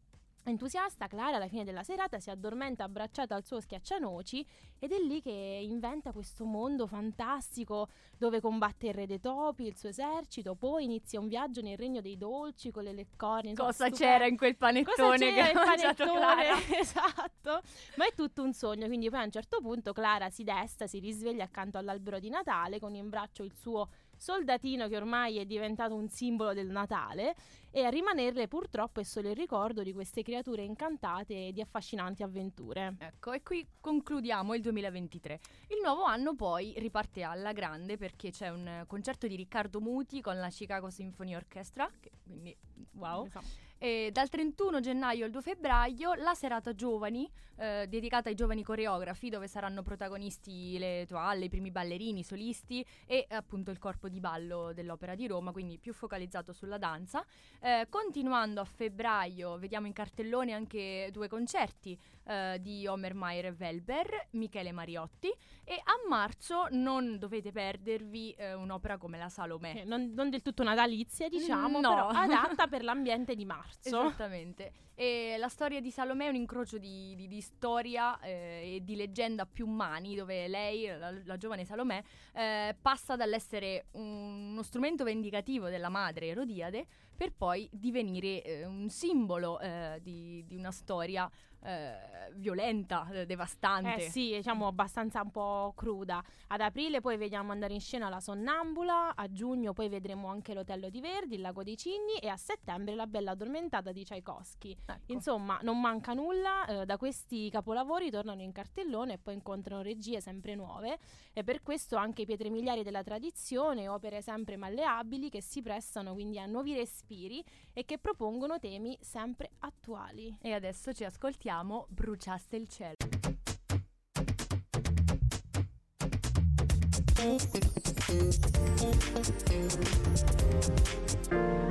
Entusiasta, 0.42 1.06
Clara 1.06 1.36
alla 1.36 1.48
fine 1.48 1.64
della 1.64 1.82
serata 1.82 2.18
si 2.18 2.30
addormenta 2.30 2.84
abbracciata 2.84 3.34
al 3.34 3.44
suo 3.44 3.60
schiaccianoci 3.60 4.46
ed 4.78 4.90
è 4.90 4.98
lì 4.98 5.20
che 5.20 5.30
inventa 5.30 6.12
questo 6.12 6.44
mondo 6.44 6.86
fantastico 6.86 7.88
dove 8.16 8.40
combatte 8.40 8.88
il 8.88 8.94
re 8.94 9.06
dei 9.06 9.20
topi, 9.20 9.66
il 9.66 9.76
suo 9.76 9.90
esercito, 9.90 10.54
poi 10.54 10.84
inizia 10.84 11.20
un 11.20 11.28
viaggio 11.28 11.60
nel 11.60 11.76
regno 11.76 12.00
dei 12.00 12.16
dolci 12.16 12.70
con 12.70 12.84
le 12.84 12.92
leccornie. 12.92 13.52
Cosa 13.52 13.72
stupendo. 13.72 13.96
c'era 13.98 14.26
in 14.26 14.36
quel 14.38 14.56
panettone 14.56 14.96
Cosa 14.96 15.16
che 15.16 15.40
ha 15.40 15.52
mangiato? 15.52 16.04
Clara? 16.04 16.56
esatto. 16.80 17.60
Ma 17.96 18.06
è 18.06 18.14
tutto 18.14 18.42
un 18.42 18.54
sogno, 18.54 18.86
quindi 18.86 19.10
poi 19.10 19.20
a 19.20 19.24
un 19.24 19.30
certo 19.30 19.60
punto 19.60 19.92
Clara 19.92 20.30
si 20.30 20.42
desta, 20.42 20.86
si 20.86 21.00
risveglia 21.00 21.44
accanto 21.44 21.76
all'albero 21.76 22.18
di 22.18 22.30
Natale 22.30 22.80
con 22.80 22.94
in 22.94 23.10
braccio 23.10 23.42
il 23.42 23.52
suo 23.54 23.88
soldatino 24.20 24.86
che 24.86 24.96
ormai 24.96 25.38
è 25.38 25.46
diventato 25.46 25.94
un 25.94 26.08
simbolo 26.08 26.52
del 26.52 26.68
Natale 26.68 27.34
e 27.70 27.84
a 27.84 27.88
rimanerle 27.88 28.48
purtroppo 28.48 29.00
è 29.00 29.02
solo 29.02 29.30
il 29.30 29.36
ricordo 29.36 29.82
di 29.82 29.94
queste 29.94 30.22
creature 30.22 30.62
incantate 30.62 31.48
e 31.48 31.52
di 31.52 31.62
affascinanti 31.62 32.22
avventure. 32.22 32.96
Ecco, 32.98 33.32
e 33.32 33.42
qui 33.42 33.66
concludiamo 33.80 34.54
il 34.54 34.60
2023. 34.60 35.40
Il 35.68 35.80
nuovo 35.82 36.04
anno 36.04 36.34
poi 36.34 36.74
riparte 36.76 37.22
alla 37.22 37.52
grande 37.52 37.96
perché 37.96 38.30
c'è 38.30 38.50
un 38.50 38.84
concerto 38.86 39.26
di 39.26 39.36
Riccardo 39.36 39.80
Muti 39.80 40.20
con 40.20 40.38
la 40.38 40.48
Chicago 40.48 40.90
Symphony 40.90 41.34
Orchestra, 41.34 41.90
che 41.98 42.10
quindi 42.22 42.54
wow. 42.92 43.24
Esatto. 43.24 43.69
E 43.82 44.10
dal 44.12 44.28
31 44.28 44.80
gennaio 44.80 45.24
al 45.24 45.30
2 45.30 45.40
febbraio 45.40 46.12
la 46.12 46.34
serata 46.34 46.74
giovani, 46.74 47.26
eh, 47.56 47.86
dedicata 47.88 48.28
ai 48.28 48.34
giovani 48.34 48.62
coreografi, 48.62 49.30
dove 49.30 49.48
saranno 49.48 49.80
protagonisti 49.82 50.76
le 50.78 51.06
toalle, 51.08 51.46
i 51.46 51.48
primi 51.48 51.70
ballerini, 51.70 52.20
i 52.20 52.22
solisti 52.22 52.84
e 53.06 53.24
appunto 53.30 53.70
il 53.70 53.78
corpo 53.78 54.10
di 54.10 54.20
ballo 54.20 54.74
dell'Opera 54.74 55.14
di 55.14 55.26
Roma, 55.26 55.50
quindi 55.50 55.78
più 55.78 55.94
focalizzato 55.94 56.52
sulla 56.52 56.76
danza. 56.76 57.24
Eh, 57.58 57.86
continuando 57.88 58.60
a 58.60 58.64
febbraio 58.64 59.56
vediamo 59.56 59.86
in 59.86 59.94
cartellone 59.94 60.52
anche 60.52 61.08
due 61.10 61.28
concerti 61.28 61.98
eh, 62.30 62.58
di 62.60 62.86
Homer 62.86 63.14
Mayer 63.14 63.46
e 63.46 63.56
Welber, 63.58 64.28
Michele 64.32 64.70
Mariotti 64.72 65.28
e 65.64 65.74
a 65.74 66.08
marzo 66.08 66.66
non 66.70 67.18
dovete 67.18 67.50
perdervi 67.52 68.32
eh, 68.32 68.54
un'opera 68.54 68.96
come 68.98 69.18
la 69.18 69.28
Salomè. 69.28 69.78
Eh, 69.78 69.84
non, 69.84 70.12
non 70.14 70.30
del 70.30 70.42
tutto 70.42 70.62
natalizia, 70.62 71.28
diciamo, 71.28 71.80
No. 71.80 71.88
però 71.88 72.08
adatta 72.14 72.66
per 72.68 72.82
l'ambiente 72.84 73.34
di 73.34 73.44
marzo. 73.44 73.88
Esattamente. 73.88 74.72
E 74.94 75.36
la 75.38 75.48
storia 75.48 75.80
di 75.80 75.90
Salomè 75.90 76.26
è 76.26 76.28
un 76.28 76.34
incrocio 76.34 76.76
di, 76.78 77.14
di- 77.16 77.26
di 77.26 77.40
storia 77.40 78.18
eh, 78.20 78.74
e 78.76 78.80
di 78.84 78.96
leggenda 78.96 79.46
più 79.46 79.66
umani, 79.66 80.14
dove 80.14 80.46
lei, 80.46 80.86
la, 80.86 81.10
la 81.24 81.36
giovane 81.38 81.64
Salomè, 81.64 82.02
eh, 82.34 82.76
passa 82.80 83.16
dall'essere 83.16 83.86
un- 83.92 84.50
uno 84.50 84.62
strumento 84.62 85.04
vendicativo 85.04 85.68
della 85.68 85.88
madre 85.88 86.26
Erodiade 86.26 86.86
per 87.16 87.32
poi 87.32 87.68
divenire 87.72 88.42
eh, 88.42 88.64
un 88.66 88.88
simbolo 88.90 89.58
eh, 89.60 89.98
di, 90.02 90.44
di 90.46 90.56
una 90.56 90.70
storia 90.70 91.30
eh, 91.62 92.32
violenta, 92.34 93.08
eh, 93.12 93.26
devastante. 93.26 94.06
Eh 94.06 94.10
sì, 94.10 94.32
diciamo 94.34 94.66
abbastanza 94.66 95.20
un 95.20 95.30
po' 95.30 95.72
cruda. 95.76 96.22
Ad 96.48 96.60
aprile 96.60 97.00
poi 97.00 97.16
vediamo 97.16 97.52
andare 97.52 97.74
in 97.74 97.80
scena 97.80 98.08
La 98.08 98.20
Sonnambula, 98.20 99.14
a 99.14 99.30
giugno 99.30 99.72
poi 99.72 99.88
vedremo 99.88 100.28
anche 100.28 100.54
L'Otello 100.54 100.88
di 100.88 101.00
Verdi, 101.00 101.34
Il 101.34 101.40
Lago 101.42 101.62
dei 101.62 101.76
Cigni 101.76 102.18
e 102.20 102.28
a 102.28 102.36
settembre 102.36 102.94
La 102.94 103.06
Bella 103.06 103.32
Addormentata 103.32 103.92
di 103.92 104.04
Tchaikovsky. 104.04 104.76
Ecco. 104.86 105.12
Insomma, 105.12 105.58
non 105.62 105.80
manca 105.80 106.14
nulla, 106.14 106.64
eh, 106.66 106.86
da 106.86 106.96
questi 106.96 107.50
capolavori 107.50 108.10
tornano 108.10 108.42
in 108.42 108.52
cartellone 108.52 109.14
e 109.14 109.18
poi 109.18 109.34
incontrano 109.34 109.82
regie 109.82 110.20
sempre 110.20 110.54
nuove 110.54 110.98
e 111.32 111.44
per 111.44 111.62
questo 111.62 111.96
anche 111.96 112.24
pietre 112.24 112.48
miliari 112.48 112.82
della 112.82 113.02
tradizione, 113.02 113.88
opere 113.88 114.22
sempre 114.22 114.56
malleabili 114.56 115.28
che 115.28 115.42
si 115.42 115.62
prestano 115.62 116.14
quindi 116.14 116.38
a 116.38 116.46
nuovi 116.46 116.74
respiri 116.74 117.44
e 117.72 117.84
che 117.84 117.98
propongono 117.98 118.58
temi 118.58 118.96
sempre 119.00 119.50
attuali. 119.60 120.36
E 120.40 120.52
adesso 120.52 120.92
ci 120.92 121.04
ascoltiamo 121.04 121.49
Bruciaste 121.88 122.54
il 122.54 122.68
cielo. 122.68 122.94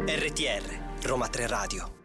RTR, 0.05 1.07
Roma 1.07 1.29
3 1.29 1.47
Radio. 1.47 1.98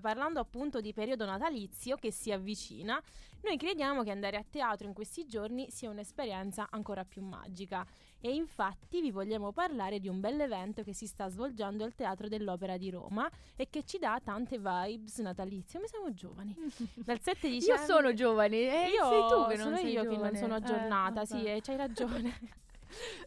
Parlando 0.00 0.38
appunto 0.40 0.80
di 0.80 0.92
periodo 0.92 1.24
natalizio 1.24 1.96
che 1.96 2.12
si 2.12 2.30
avvicina, 2.30 3.02
noi 3.42 3.56
crediamo 3.56 4.02
che 4.02 4.10
andare 4.10 4.36
a 4.36 4.44
teatro 4.48 4.86
in 4.86 4.92
questi 4.92 5.26
giorni 5.26 5.70
sia 5.70 5.88
un'esperienza 5.90 6.66
ancora 6.70 7.04
più 7.04 7.22
magica 7.22 7.84
e 8.20 8.34
infatti 8.34 9.00
vi 9.00 9.10
vogliamo 9.10 9.52
parlare 9.52 9.98
di 10.00 10.08
un 10.08 10.20
bell'evento 10.20 10.82
che 10.82 10.92
si 10.92 11.06
sta 11.06 11.28
svolgendo 11.28 11.84
al 11.84 11.94
Teatro 11.94 12.28
dell'Opera 12.28 12.76
di 12.76 12.90
Roma 12.90 13.28
e 13.56 13.68
che 13.70 13.84
ci 13.84 13.98
dà 13.98 14.20
tante 14.22 14.58
vibes 14.58 15.18
natalizie. 15.18 15.78
Come 15.78 15.88
siamo 15.88 16.12
giovani? 16.12 16.54
Dal 16.94 17.20
7 17.20 17.46
Io 17.46 17.52
dicembre 17.54 17.86
sono 17.86 18.12
giovane, 18.14 18.56
eh, 18.56 18.90
io 18.90 19.08
sei 19.08 19.20
tu 19.28 19.46
che 19.48 19.56
non 19.56 19.64
sono 19.64 19.76
sei 19.76 19.90
io 19.92 20.00
che 20.02 20.06
non 20.08 20.14
giovane. 20.16 20.38
sono 20.38 20.54
Eh, 20.54 20.56
aggiornata, 20.58 21.24
sì, 21.24 21.34
vabbè. 21.34 21.54
eh, 21.54 21.60
c'hai 21.60 21.76
ragione. 21.76 22.38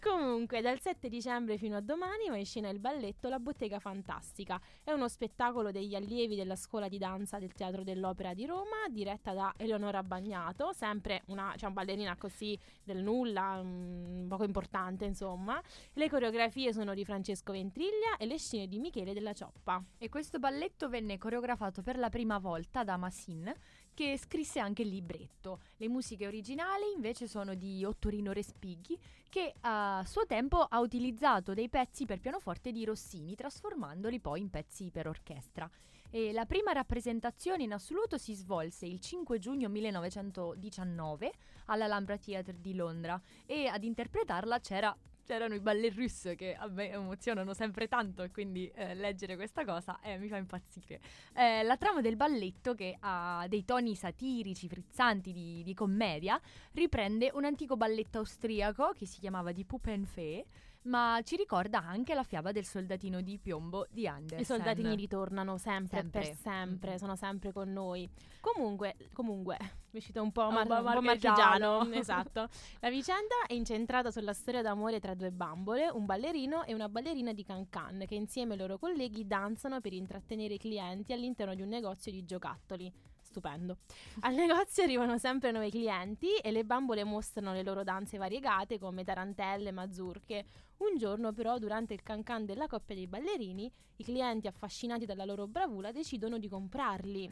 Comunque, 0.02 0.62
dal 0.62 0.80
7 0.80 1.10
dicembre 1.10 1.58
fino 1.58 1.78
a 1.78 1.82
domani 1.82 2.30
va 2.30 2.38
in 2.38 2.46
scena 2.46 2.70
il 2.70 2.80
balletto 2.80 3.30
La 3.30 3.40
Bottega 3.40 3.80
Fantastica. 3.80 4.60
È 4.84 4.92
uno 4.92 5.08
spettacolo 5.08 5.72
degli 5.72 5.96
allievi 5.96 6.36
della 6.36 6.56
scuola 6.56 6.88
di 6.88 6.98
danza 6.98 7.40
del 7.40 7.54
Teatro 7.54 7.84
dell'Opera 7.84 8.34
di 8.34 8.46
Roma, 8.46 8.88
diretta 8.90 9.34
da 9.34 9.54
Eleonora 9.58 10.04
Bagnato, 10.04 10.74
sempre 10.74 11.24
una 11.28 11.54
cioè, 11.58 11.70
ballerina 11.72 12.16
così 12.18 12.58
del 12.84 13.02
nulla, 13.02 13.62
mm, 13.62 14.28
poco 14.28 14.44
importante 14.44 15.06
insomma. 15.06 15.62
Le 15.94 16.10
coreografie 16.10 16.74
sono 16.74 16.94
di 16.94 17.06
Francesco 17.06 17.52
Ventriglia 17.52 18.18
e 18.18 18.26
le 18.26 18.38
scene 18.38 18.68
di 18.68 18.80
Michele 18.80 19.14
della 19.14 19.34
Cioppa. 19.34 19.84
E 19.98 20.10
questo 20.10 20.40
balletto 20.40 20.90
venne 20.90 21.18
coreografato 21.18 21.82
per 21.82 21.98
la 21.98 22.10
prima 22.10 22.38
volta 22.40 22.84
da 22.84 22.98
Massin, 22.98 23.54
che 23.94 24.18
scrisse 24.18 24.60
anche 24.60 24.82
il 24.82 24.90
libretto. 24.90 25.60
Le 25.78 25.88
musiche 25.88 26.28
originali 26.28 26.92
invece 26.96 27.28
sono 27.28 27.54
di 27.56 27.84
Ottorino 27.84 28.32
Respighi, 28.32 28.98
che 29.30 29.54
a 29.62 30.04
suo 30.06 30.26
tempo 30.26 30.60
ha 30.60 30.80
utilizzato 30.80 31.54
dei 31.54 31.70
pezzi 31.70 32.06
per 32.06 32.20
pianoforte 32.20 32.72
di 32.72 32.84
Rossini, 32.86 33.36
trasformandoli 33.36 34.20
poi 34.20 34.42
in 34.42 34.50
pezzi 34.50 34.92
per 34.92 35.08
orchestra. 35.08 35.70
E 36.10 36.34
la 36.34 36.46
prima 36.46 36.74
rappresentazione 36.74 37.64
in 37.64 37.74
assoluto 37.74 38.18
si 38.18 38.34
svolse 38.34 38.86
il 38.86 39.00
5 39.00 39.40
giugno 39.40 39.70
1919 39.70 41.32
all'Alhambra 41.68 42.18
Theatre 42.18 42.60
di 42.60 42.76
Londra 42.76 43.22
e 43.46 43.68
ad 43.68 43.84
interpretarla 43.84 44.60
c'era 44.60 44.96
c'erano 45.24 45.54
i 45.54 45.60
ballet 45.60 45.94
russe 45.96 46.36
che 46.36 46.56
a 46.56 46.68
me 46.68 46.92
emozionano 46.92 47.54
sempre 47.54 47.88
tanto 47.88 48.24
e 48.24 48.32
quindi 48.32 48.70
eh, 48.76 48.96
leggere 48.96 49.36
questa 49.36 49.66
cosa 49.66 50.00
eh, 50.02 50.18
mi 50.18 50.28
fa 50.28 50.38
impazzire. 50.38 51.00
Eh, 51.34 51.64
la 51.64 51.78
trama 51.78 52.02
del 52.02 52.16
balletto, 52.16 52.74
che 52.74 52.98
ha 53.00 53.46
dei 53.48 53.66
toni 53.66 53.96
satirici, 53.96 54.68
frizzanti 54.68 55.32
di, 55.32 55.64
di 55.64 55.74
commedia, 55.74 56.40
riprende 56.74 57.32
un 57.34 57.46
antico 57.46 57.78
balletto 57.78 58.20
austriaco 58.20 58.94
che 58.98 59.06
si 59.06 59.20
chiamava 59.20 59.52
Die 59.52 59.66
Puppenfee, 59.66 60.46
ma 60.84 61.20
ci 61.24 61.36
ricorda 61.36 61.84
anche 61.84 62.14
la 62.14 62.24
fiaba 62.24 62.52
del 62.52 62.66
soldatino 62.66 63.22
di 63.22 63.38
piombo 63.38 63.86
di 63.90 64.08
Andersen. 64.08 64.40
I 64.40 64.46
soldatini 64.46 64.96
ritornano 64.96 65.58
sempre, 65.58 66.00
Sempre. 66.02 66.22
per 66.22 66.36
sempre, 66.36 66.98
sono 66.98 67.16
sempre 67.16 67.52
con 67.52 67.72
noi. 67.72 68.10
Comunque, 68.40 68.96
comunque, 69.14 69.58
mi 69.60 69.68
è 69.92 69.98
uscito 69.98 70.22
un 70.22 70.32
po', 70.32 70.50
mar- 70.50 70.70
un 70.70 70.94
po' 70.94 71.02
marchigiano, 71.02 71.88
esatto. 71.94 72.48
La 72.80 72.90
vicenda 72.90 73.46
è 73.48 73.54
incentrata 73.54 74.10
sulla 74.10 74.34
storia 74.34 74.62
d'amore 74.62 75.00
tra 75.00 75.14
due 75.14 75.32
bambole, 75.32 75.90
un 75.90 76.06
ballerino 76.06 76.64
e 76.64 76.74
una 76.74 76.90
ballerina 76.90 77.34
di 77.34 77.44
Cancan, 77.44 78.06
che 78.08 78.16
insieme 78.16 78.54
ai 78.54 78.60
loro 78.60 78.78
colleghi 78.78 79.28
danzano 79.28 79.82
per 79.82 79.94
intrattenere 79.94 80.56
i 80.56 80.60
clienti 80.60 81.14
all'interno 81.14 81.54
di 81.54 81.62
un 81.62 81.70
negozio 81.70 82.12
di 82.12 82.26
giocattoli. 82.26 82.92
Stupendo. 83.22 83.78
Al 84.22 84.34
negozio 84.34 84.84
arrivano 84.84 85.18
sempre 85.18 85.52
nuovi 85.52 85.70
clienti 85.70 86.36
e 86.36 86.52
le 86.52 86.66
bambole 86.66 87.06
mostrano 87.06 87.54
le 87.54 87.64
loro 87.64 87.84
danze 87.84 88.18
variegate 88.18 88.78
come 88.78 89.06
tarantelle, 89.06 89.72
mazurche. 89.72 90.46
Un 90.82 90.98
giorno 90.98 91.32
però, 91.32 91.60
durante 91.60 91.94
il 91.94 92.02
cancan 92.02 92.44
della 92.44 92.66
coppia 92.66 92.96
dei 92.96 93.06
ballerini, 93.06 93.72
i 93.98 94.04
clienti 94.04 94.48
affascinati 94.48 95.06
dalla 95.06 95.26
loro 95.26 95.46
bravura 95.46 95.92
decidono 95.92 96.40
di 96.40 96.48
comprarli. 96.48 97.32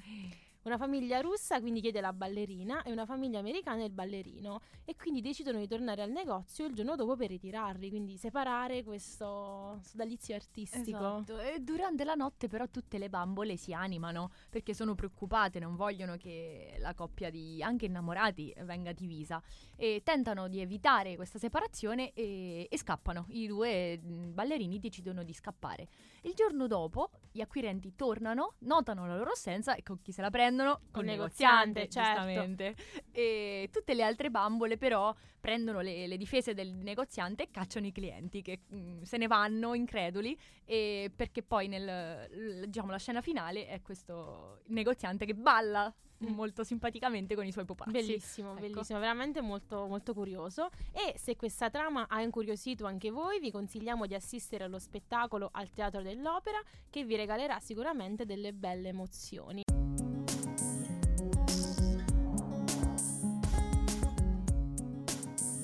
Una 0.64 0.78
famiglia 0.78 1.22
russa 1.22 1.62
quindi 1.62 1.80
chiede 1.80 2.02
la 2.02 2.12
ballerina 2.12 2.84
e 2.84 2.92
una 2.92 3.06
famiglia 3.06 3.40
americana 3.40 3.84
il 3.84 3.92
ballerino 3.92 4.60
e 4.84 4.96
quindi 4.98 5.22
decidono 5.22 5.58
di 5.58 5.68
tornare 5.68 6.02
al 6.02 6.12
negozio 6.12 6.66
il 6.66 6.74
giorno 6.74 6.96
dopo 6.96 7.16
per 7.16 7.30
ritirarli, 7.30 7.90
quindi 7.90 8.18
separare 8.18 8.84
questo 8.84 9.80
sodalizio 9.82 10.36
artistico. 10.36 11.20
Esatto. 11.20 11.40
E 11.40 11.60
durante 11.62 12.04
la 12.04 12.16
notte 12.16 12.48
però 12.50 12.68
tutte 12.68 12.98
le 12.98 13.10
bambole 13.10 13.56
si 13.56 13.74
animano 13.74 14.32
perché 14.50 14.74
sono 14.74 14.96
preoccupate, 14.96 15.60
non 15.60 15.76
vogliono 15.76 16.18
che 16.18 16.76
la 16.80 16.94
coppia 16.94 17.30
di 17.30 17.64
anche 17.64 17.86
innamorati 17.86 18.54
venga 18.64 18.92
divisa 18.92 19.42
e 19.78 20.02
tentano 20.04 20.50
di 20.50 20.60
evitare 20.60 21.16
questa 21.16 21.40
separazione 21.40 22.12
e, 22.12 22.68
e 22.70 22.78
scappano. 22.78 23.26
I 23.30 23.48
due 23.48 23.98
mm, 23.98 24.34
ballerini 24.34 24.78
decidono 24.80 25.24
di 25.24 25.34
scappare. 25.34 25.88
Il 26.24 26.34
giorno 26.34 26.68
dopo 26.68 27.12
gli 27.32 27.42
acquirenti 27.42 27.96
tornano, 27.96 28.56
notano 28.60 29.08
la 29.08 29.16
loro 29.16 29.32
assenza 29.32 29.76
e 29.76 29.84
con 29.84 30.02
chi 30.02 30.12
se 30.12 30.22
la 30.22 30.30
prendono? 30.30 30.82
Col 30.92 31.06
negoziante, 31.06 31.88
certo. 31.88 32.10
giustamente. 32.10 32.76
E 33.12 33.70
tutte 33.72 33.94
le 33.94 34.04
altre 34.04 34.30
bambole 34.30 34.78
però 34.78 35.14
prendono 35.40 35.80
le, 35.82 36.08
le 36.08 36.18
difese 36.18 36.54
del 36.54 36.74
negoziante 36.74 37.44
e 37.44 37.52
cacciano 37.52 37.86
i 37.86 37.92
clienti 37.92 38.42
che 38.42 38.62
mm, 38.74 39.02
se 39.04 39.18
ne 39.18 39.28
vanno 39.28 39.74
increduli 39.74 40.38
e 40.66 41.12
perché 41.16 41.44
poi 41.44 41.68
nel 41.68 42.66
diciamo 42.68 42.92
la 42.92 42.98
scena 42.98 43.22
finale 43.22 43.68
è 43.68 43.82
questo 43.82 44.62
negoziante 44.68 45.26
che 45.26 45.36
balla. 45.36 45.94
molto 46.28 46.64
simpaticamente 46.64 47.36
con 47.36 47.46
i 47.46 47.52
suoi 47.52 47.66
pupazzi. 47.66 47.92
Bellissimo, 47.92 48.52
Ecco. 48.52 48.62
bellissimo, 48.62 49.00
veramente 49.00 49.42
molto, 49.42 49.86
molto 49.88 50.14
curioso. 50.14 50.70
E 50.92 51.18
se 51.18 51.36
questa 51.36 51.70
trama 51.70 52.08
ha 52.08 52.22
incuriosito 52.22 52.86
anche 52.86 53.10
voi, 53.10 53.40
vi 53.40 53.52
consigliamo 53.52 54.06
di 54.06 54.16
assistere 54.16 54.64
allo 54.64 54.80
spettacolo 54.80 55.50
al 55.52 55.70
Teatro 55.72 56.02
dell'Opera 56.02 56.60
che 56.90 57.04
vi 57.04 57.16
regalerà 57.16 57.60
sicuramente 57.60 58.26
delle 58.26 58.54
belle 58.54 58.90
emozioni. 58.90 59.64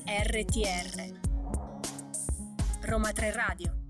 RTR 0.08 1.20
Roma 2.82 3.12
3 3.12 3.32
Radio 3.32 3.85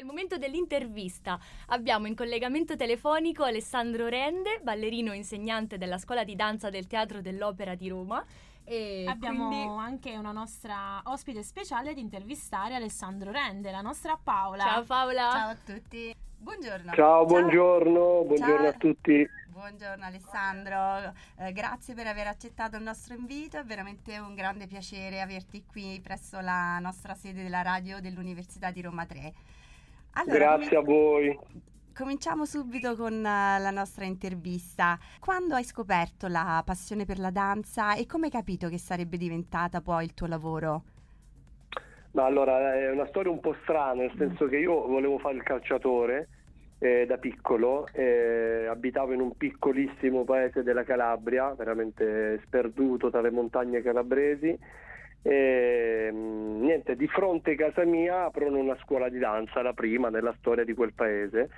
È 0.00 0.02
il 0.02 0.08
momento 0.08 0.38
dell'intervista. 0.38 1.38
Abbiamo 1.66 2.06
in 2.06 2.14
collegamento 2.14 2.74
telefonico 2.74 3.44
Alessandro 3.44 4.08
Rende, 4.08 4.58
ballerino 4.62 5.12
insegnante 5.12 5.76
della 5.76 5.98
scuola 5.98 6.24
di 6.24 6.34
danza 6.34 6.70
del 6.70 6.86
Teatro 6.86 7.20
dell'Opera 7.20 7.74
di 7.74 7.90
Roma. 7.90 8.24
E 8.64 9.04
Abbiamo 9.06 9.48
quindi... 9.48 9.66
anche 9.78 10.16
una 10.16 10.32
nostra 10.32 11.02
ospite 11.04 11.42
speciale 11.42 11.90
ad 11.90 11.98
intervistare 11.98 12.76
Alessandro 12.76 13.30
Rende, 13.30 13.70
la 13.70 13.82
nostra 13.82 14.16
Paola. 14.16 14.62
Ciao 14.62 14.84
Paola. 14.84 15.30
Ciao 15.32 15.50
a 15.50 15.56
tutti. 15.62 16.16
Buongiorno. 16.38 16.92
Ciao, 16.94 17.26
buongiorno, 17.26 18.24
buongiorno 18.24 18.56
Ciao. 18.56 18.68
a 18.68 18.72
tutti. 18.72 19.28
Buongiorno 19.48 20.02
Alessandro, 20.02 21.12
eh, 21.36 21.52
grazie 21.52 21.92
per 21.92 22.06
aver 22.06 22.28
accettato 22.28 22.76
il 22.76 22.82
nostro 22.82 23.12
invito, 23.12 23.58
è 23.58 23.64
veramente 23.64 24.18
un 24.18 24.34
grande 24.34 24.66
piacere 24.66 25.20
averti 25.20 25.62
qui 25.66 26.00
presso 26.02 26.40
la 26.40 26.78
nostra 26.78 27.12
sede 27.12 27.42
della 27.42 27.60
radio 27.60 28.00
dell'Università 28.00 28.70
di 28.70 28.80
Roma 28.80 29.04
3. 29.04 29.34
Allora, 30.12 30.56
grazie 30.56 30.76
a 30.76 30.80
voi. 30.80 31.38
Cominciamo 31.94 32.44
subito 32.44 32.96
con 32.96 33.12
uh, 33.12 33.22
la 33.22 33.70
nostra 33.70 34.04
intervista. 34.04 34.98
Quando 35.18 35.54
hai 35.54 35.64
scoperto 35.64 36.28
la 36.28 36.62
passione 36.64 37.04
per 37.04 37.18
la 37.18 37.30
danza 37.30 37.94
e 37.94 38.06
come 38.06 38.26
hai 38.26 38.30
capito 38.30 38.68
che 38.68 38.78
sarebbe 38.78 39.16
diventata 39.16 39.80
poi 39.80 40.04
il 40.04 40.14
tuo 40.14 40.26
lavoro? 40.26 40.82
Ma 42.12 42.24
allora 42.24 42.74
è 42.74 42.90
una 42.90 43.06
storia 43.06 43.30
un 43.30 43.40
po' 43.40 43.54
strana, 43.62 44.02
nel 44.02 44.14
senso 44.16 44.46
che 44.46 44.56
io 44.56 44.86
volevo 44.86 45.18
fare 45.18 45.36
il 45.36 45.42
calciatore 45.42 46.28
eh, 46.78 47.04
da 47.06 47.18
piccolo, 47.18 47.86
eh, 47.92 48.66
abitavo 48.68 49.12
in 49.12 49.20
un 49.20 49.36
piccolissimo 49.36 50.24
paese 50.24 50.62
della 50.62 50.82
Calabria, 50.82 51.54
veramente 51.54 52.40
sperduto 52.46 53.10
tra 53.10 53.20
le 53.20 53.30
montagne 53.30 53.82
calabresi. 53.82 54.58
E, 55.22 56.08
mm, 56.12 56.62
niente, 56.62 56.96
di 56.96 57.06
fronte 57.06 57.52
a 57.52 57.56
casa 57.56 57.84
mia 57.84 58.24
aprono 58.24 58.58
una 58.58 58.76
scuola 58.82 59.08
di 59.08 59.18
danza, 59.18 59.62
la 59.62 59.72
prima 59.72 60.08
nella 60.08 60.34
storia 60.38 60.64
di 60.64 60.74
quel 60.74 60.92
paese. 60.92 61.50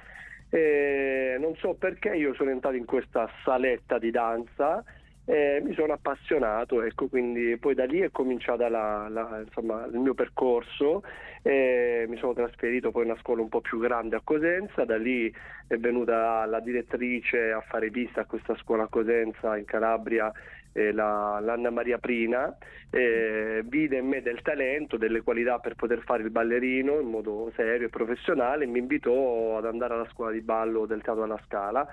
E 0.51 1.37
non 1.39 1.55
so 1.57 1.75
perché 1.75 2.11
io 2.15 2.35
sono 2.35 2.51
entrato 2.51 2.77
in 2.77 2.85
questa 2.85 3.31
saletta 3.43 3.99
di 3.99 4.11
danza 4.11 4.85
e 5.25 5.63
mi 5.65 5.73
sono 5.75 5.93
appassionato, 5.93 6.83
ecco, 6.83 7.07
quindi 7.09 7.57
poi 7.57 7.75
da 7.75 7.85
lì 7.85 8.01
è 8.01 8.11
cominciato 8.11 8.65
il 8.65 9.99
mio 9.99 10.15
percorso, 10.15 11.03
mi 11.45 12.17
sono 12.19 12.35
trasferito 12.35 12.91
poi 12.91 13.05
in 13.05 13.11
una 13.11 13.21
scuola 13.21 13.43
un 13.43 13.49
po' 13.49 13.61
più 13.61 13.79
grande 13.79 14.17
a 14.17 14.21
Cosenza, 14.25 14.85
da 14.85 14.97
lì 14.97 15.33
è 15.67 15.77
venuta 15.77 16.45
la 16.47 16.61
direttrice 16.61 17.53
a 17.53 17.61
fare 17.61 17.91
vista 17.91 18.23
a 18.23 18.25
questa 18.27 18.57
scuola 18.57 18.85
a 18.85 18.89
Cosenza 18.89 19.57
in 19.57 19.65
Calabria 19.65 20.33
eh, 20.73 20.93
la, 20.93 21.39
l'Anna 21.41 21.71
Maria 21.71 21.99
Prina, 21.99 22.57
eh, 22.91 23.63
vide 23.65 23.99
in 23.99 24.09
me 24.09 24.23
del 24.23 24.43
talento, 24.43 24.97
delle 24.97 25.23
qualità 25.23 25.59
per 25.59 25.75
poter 25.75 26.03
fare 26.05 26.23
il 26.23 26.31
ballerino 26.31 26.99
in 26.99 27.09
modo 27.09 27.53
serio 27.55 27.87
e 27.87 27.91
professionale 27.91 28.65
e 28.65 28.67
mi 28.67 28.79
invitò 28.79 29.59
ad 29.59 29.67
andare 29.67 29.95
alla 29.95 30.09
scuola 30.11 30.33
di 30.33 30.41
ballo 30.41 30.87
del 30.87 31.03
Teatro 31.03 31.25
alla 31.25 31.41
Scala 31.45 31.87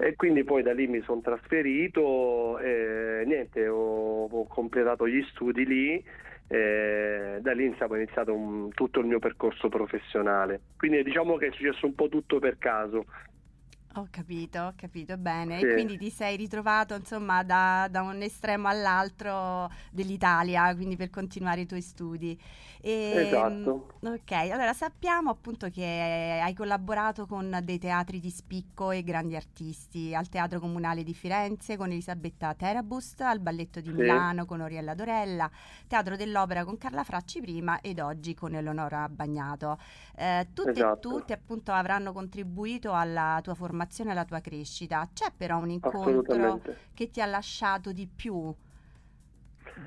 e 0.00 0.14
quindi 0.14 0.44
poi 0.44 0.62
da 0.62 0.72
lì 0.72 0.86
mi 0.86 1.02
sono 1.02 1.20
trasferito 1.20 2.58
e 2.60 3.24
niente, 3.26 3.66
ho, 3.66 4.26
ho 4.26 4.46
completato 4.46 5.08
gli 5.08 5.22
studi 5.30 5.66
lì 5.66 6.04
e 6.46 7.38
da 7.40 7.52
lì 7.52 7.66
insomma, 7.66 7.96
è 7.96 8.02
iniziato 8.02 8.32
un, 8.32 8.70
tutto 8.70 9.00
il 9.00 9.06
mio 9.06 9.18
percorso 9.18 9.68
professionale. 9.68 10.60
Quindi 10.76 11.02
diciamo 11.02 11.36
che 11.36 11.48
è 11.48 11.50
successo 11.50 11.84
un 11.84 11.94
po' 11.94 12.08
tutto 12.08 12.38
per 12.38 12.58
caso. 12.58 13.06
Ho 13.98 14.06
capito, 14.12 14.60
ho 14.60 14.72
capito 14.76 15.16
bene. 15.16 15.58
Sì. 15.58 15.64
E 15.64 15.72
quindi 15.72 15.98
ti 15.98 16.08
sei 16.08 16.36
ritrovato 16.36 16.94
insomma 16.94 17.42
da, 17.42 17.88
da, 17.90 18.02
un 18.02 18.22
estremo 18.22 18.68
all'altro 18.68 19.68
dell'Italia, 19.90 20.72
quindi 20.76 20.94
per 20.94 21.10
continuare 21.10 21.62
i 21.62 21.66
tuoi 21.66 21.80
studi. 21.80 22.40
E, 22.80 23.24
esatto. 23.26 23.94
Ok, 24.04 24.30
allora 24.30 24.72
sappiamo 24.72 25.30
appunto 25.30 25.68
che 25.68 26.40
hai 26.40 26.54
collaborato 26.54 27.26
con 27.26 27.58
dei 27.64 27.78
teatri 27.78 28.20
di 28.20 28.30
spicco 28.30 28.92
e 28.92 29.02
grandi 29.02 29.34
artisti, 29.34 30.14
al 30.14 30.28
Teatro 30.28 30.60
Comunale 30.60 31.02
di 31.02 31.12
Firenze 31.12 31.76
con 31.76 31.90
Elisabetta 31.90 32.54
Terabust, 32.54 33.22
al 33.22 33.40
Balletto 33.40 33.80
di 33.80 33.88
sì. 33.88 33.94
Milano 33.94 34.46
con 34.46 34.60
Oriella 34.60 34.94
Dorella, 34.94 35.50
Teatro 35.88 36.14
dell'Opera 36.14 36.64
con 36.64 36.78
Carla 36.78 37.02
Fracci 37.02 37.40
prima 37.40 37.80
ed 37.80 37.98
oggi 37.98 38.34
con 38.34 38.54
Eleonora 38.54 39.08
Bagnato. 39.08 39.76
Eh, 40.16 40.46
tutte 40.52 40.70
esatto. 40.70 41.08
e 41.08 41.12
tutti 41.12 41.32
appunto 41.32 41.72
avranno 41.72 42.12
contribuito 42.12 42.92
alla 42.92 43.40
tua 43.42 43.54
formazione 43.54 43.86
e 44.08 44.10
alla 44.10 44.24
tua 44.24 44.40
crescita. 44.40 45.08
C'è 45.12 45.32
però 45.36 45.58
un 45.58 45.70
incontro 45.70 46.60
che 46.94 47.10
ti 47.10 47.20
ha 47.20 47.26
lasciato 47.26 47.92
di 47.92 48.06
più 48.06 48.54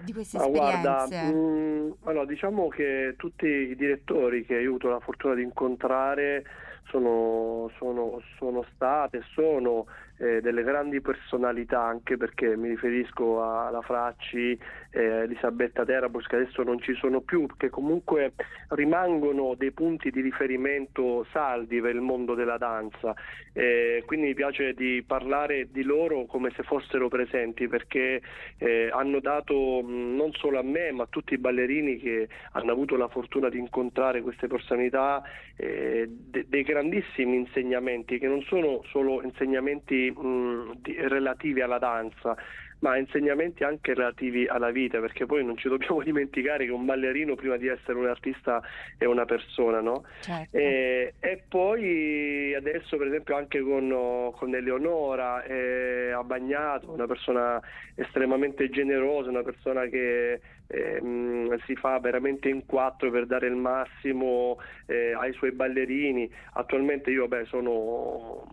di 0.03 0.13
queste 0.13 0.37
ah, 0.37 0.45
esperienze? 0.45 0.79
Guarda, 0.79 1.05
mh, 1.05 1.33
mm, 1.33 1.91
allora, 2.03 2.25
diciamo 2.25 2.67
che 2.69 3.15
tutti 3.17 3.45
i 3.45 3.75
direttori 3.75 4.45
che 4.45 4.57
avuto 4.63 4.89
la 4.89 4.99
fortuna 4.99 5.35
di 5.35 5.43
incontrare 5.43 6.43
sono, 6.91 7.71
sono, 7.77 8.21
sono 8.37 8.65
state, 8.73 9.23
sono 9.33 9.85
eh, 10.17 10.41
delle 10.41 10.63
grandi 10.63 11.01
personalità 11.01 11.81
anche 11.81 12.17
perché 12.17 12.55
mi 12.57 12.69
riferisco 12.69 13.43
alla 13.43 13.81
Fracci, 13.81 14.59
eh, 14.91 15.23
Elisabetta 15.23 15.85
Terabos 15.85 16.27
che 16.27 16.35
adesso 16.35 16.63
non 16.63 16.79
ci 16.81 16.93
sono 16.95 17.21
più, 17.21 17.45
che 17.57 17.69
comunque 17.69 18.33
rimangono 18.69 19.55
dei 19.55 19.71
punti 19.71 20.11
di 20.11 20.21
riferimento 20.21 21.25
saldi 21.31 21.79
per 21.81 21.95
il 21.95 22.01
mondo 22.01 22.35
della 22.35 22.57
danza. 22.57 23.15
Eh, 23.53 24.03
quindi 24.05 24.27
mi 24.27 24.33
piace 24.33 24.73
di 24.73 25.03
parlare 25.05 25.69
di 25.71 25.83
loro 25.83 26.25
come 26.25 26.51
se 26.55 26.63
fossero 26.63 27.09
presenti 27.09 27.67
perché 27.67 28.21
eh, 28.57 28.89
hanno 28.93 29.19
dato 29.19 29.81
mh, 29.81 30.15
non 30.15 30.31
solo 30.33 30.59
a 30.59 30.63
me 30.63 30.91
ma 30.91 31.03
a 31.03 31.07
tutti 31.09 31.33
i 31.33 31.37
ballerini 31.37 31.97
che 31.97 32.29
hanno 32.53 32.71
avuto 32.71 32.95
la 32.95 33.07
fortuna 33.09 33.49
di 33.49 33.57
incontrare 33.57 34.21
queste 34.21 34.47
personalità 34.47 35.21
eh, 35.57 36.07
de- 36.09 36.45
dei 36.47 36.63
grandissimi 36.63 37.35
insegnamenti 37.35 38.19
che 38.19 38.27
non 38.27 38.41
sono 38.43 38.83
solo 38.89 39.21
insegnamenti 39.21 40.11
mh, 40.11 40.77
di, 40.81 40.95
relativi 40.97 41.61
alla 41.61 41.79
danza, 41.79 42.35
ma 42.81 42.97
insegnamenti 42.97 43.63
anche 43.63 43.93
relativi 43.93 44.47
alla 44.47 44.71
vita, 44.71 44.99
perché 44.99 45.25
poi 45.25 45.43
non 45.43 45.57
ci 45.57 45.67
dobbiamo 45.67 46.01
dimenticare 46.03 46.65
che 46.65 46.71
un 46.71 46.85
ballerino 46.85 47.35
prima 47.35 47.57
di 47.57 47.67
essere 47.67 47.97
un 47.97 48.07
artista 48.07 48.61
è 48.97 49.05
una 49.05 49.25
persona, 49.25 49.81
no? 49.81 50.03
Certo. 50.19 50.55
E, 50.57 51.13
e, 51.19 51.43
poi 51.47 52.53
adesso 52.53 52.97
per 52.97 53.07
esempio 53.07 53.35
anche 53.35 53.61
con, 53.61 54.31
con 54.35 54.55
Eleonora 54.55 55.43
eh, 55.43 56.11
ha 56.11 56.23
bagnato, 56.23 56.91
una 56.91 57.07
persona 57.07 57.59
estremamente 57.95 58.69
generosa, 58.69 59.29
una 59.29 59.43
persona 59.43 59.85
che 59.85 60.39
eh, 60.67 61.59
si 61.65 61.75
fa 61.75 61.99
veramente 61.99 62.49
in 62.49 62.65
quattro 62.65 63.11
per 63.11 63.25
dare 63.25 63.47
il 63.47 63.55
massimo 63.55 64.57
eh, 64.87 65.13
ai 65.13 65.33
suoi 65.33 65.51
ballerini. 65.51 66.29
Attualmente 66.53 67.11
io 67.11 67.27
beh, 67.27 67.45
sono 67.45 68.47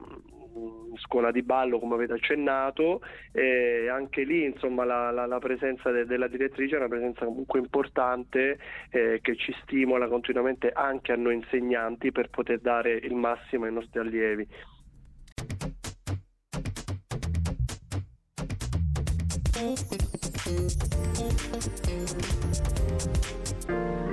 scuola 0.96 1.30
di 1.30 1.42
ballo 1.42 1.78
come 1.78 1.94
avete 1.94 2.14
accennato 2.14 3.00
e 3.32 3.88
anche 3.88 4.24
lì 4.24 4.44
insomma 4.44 4.84
la, 4.84 5.10
la, 5.10 5.26
la 5.26 5.38
presenza 5.38 5.90
de, 5.90 6.04
della 6.06 6.28
direttrice 6.28 6.74
è 6.74 6.78
una 6.78 6.88
presenza 6.88 7.24
comunque 7.24 7.58
importante 7.58 8.58
eh, 8.90 9.18
che 9.22 9.36
ci 9.36 9.54
stimola 9.62 10.08
continuamente 10.08 10.70
anche 10.70 11.12
a 11.12 11.16
noi 11.16 11.34
insegnanti 11.34 12.12
per 12.12 12.30
poter 12.30 12.60
dare 12.60 12.92
il 12.92 13.14
massimo 13.14 13.64
ai 13.64 13.72
nostri 13.72 14.00
allievi. 14.00 14.46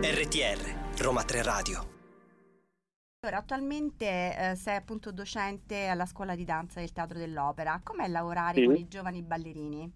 RTR 0.02 1.02
Roma 1.02 1.24
3 1.24 1.44
Radio 1.44 1.95
allora, 3.26 3.38
attualmente 3.38 4.06
eh, 4.06 4.56
sei 4.56 4.76
appunto 4.76 5.12
docente 5.12 5.88
alla 5.88 6.06
scuola 6.06 6.36
di 6.36 6.46
danza 6.46 6.80
del 6.80 6.92
Teatro 6.92 7.18
dell'Opera. 7.18 7.82
Com'è 7.84 8.08
lavorare 8.08 8.60
sì. 8.60 8.66
con 8.66 8.76
i 8.76 8.88
giovani 8.88 9.24
ballerini? 9.24 9.92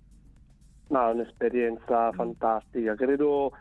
No, 0.88 1.10
è 1.10 1.14
un'esperienza 1.14 2.12
fantastica. 2.12 2.96
Credo 2.96 3.52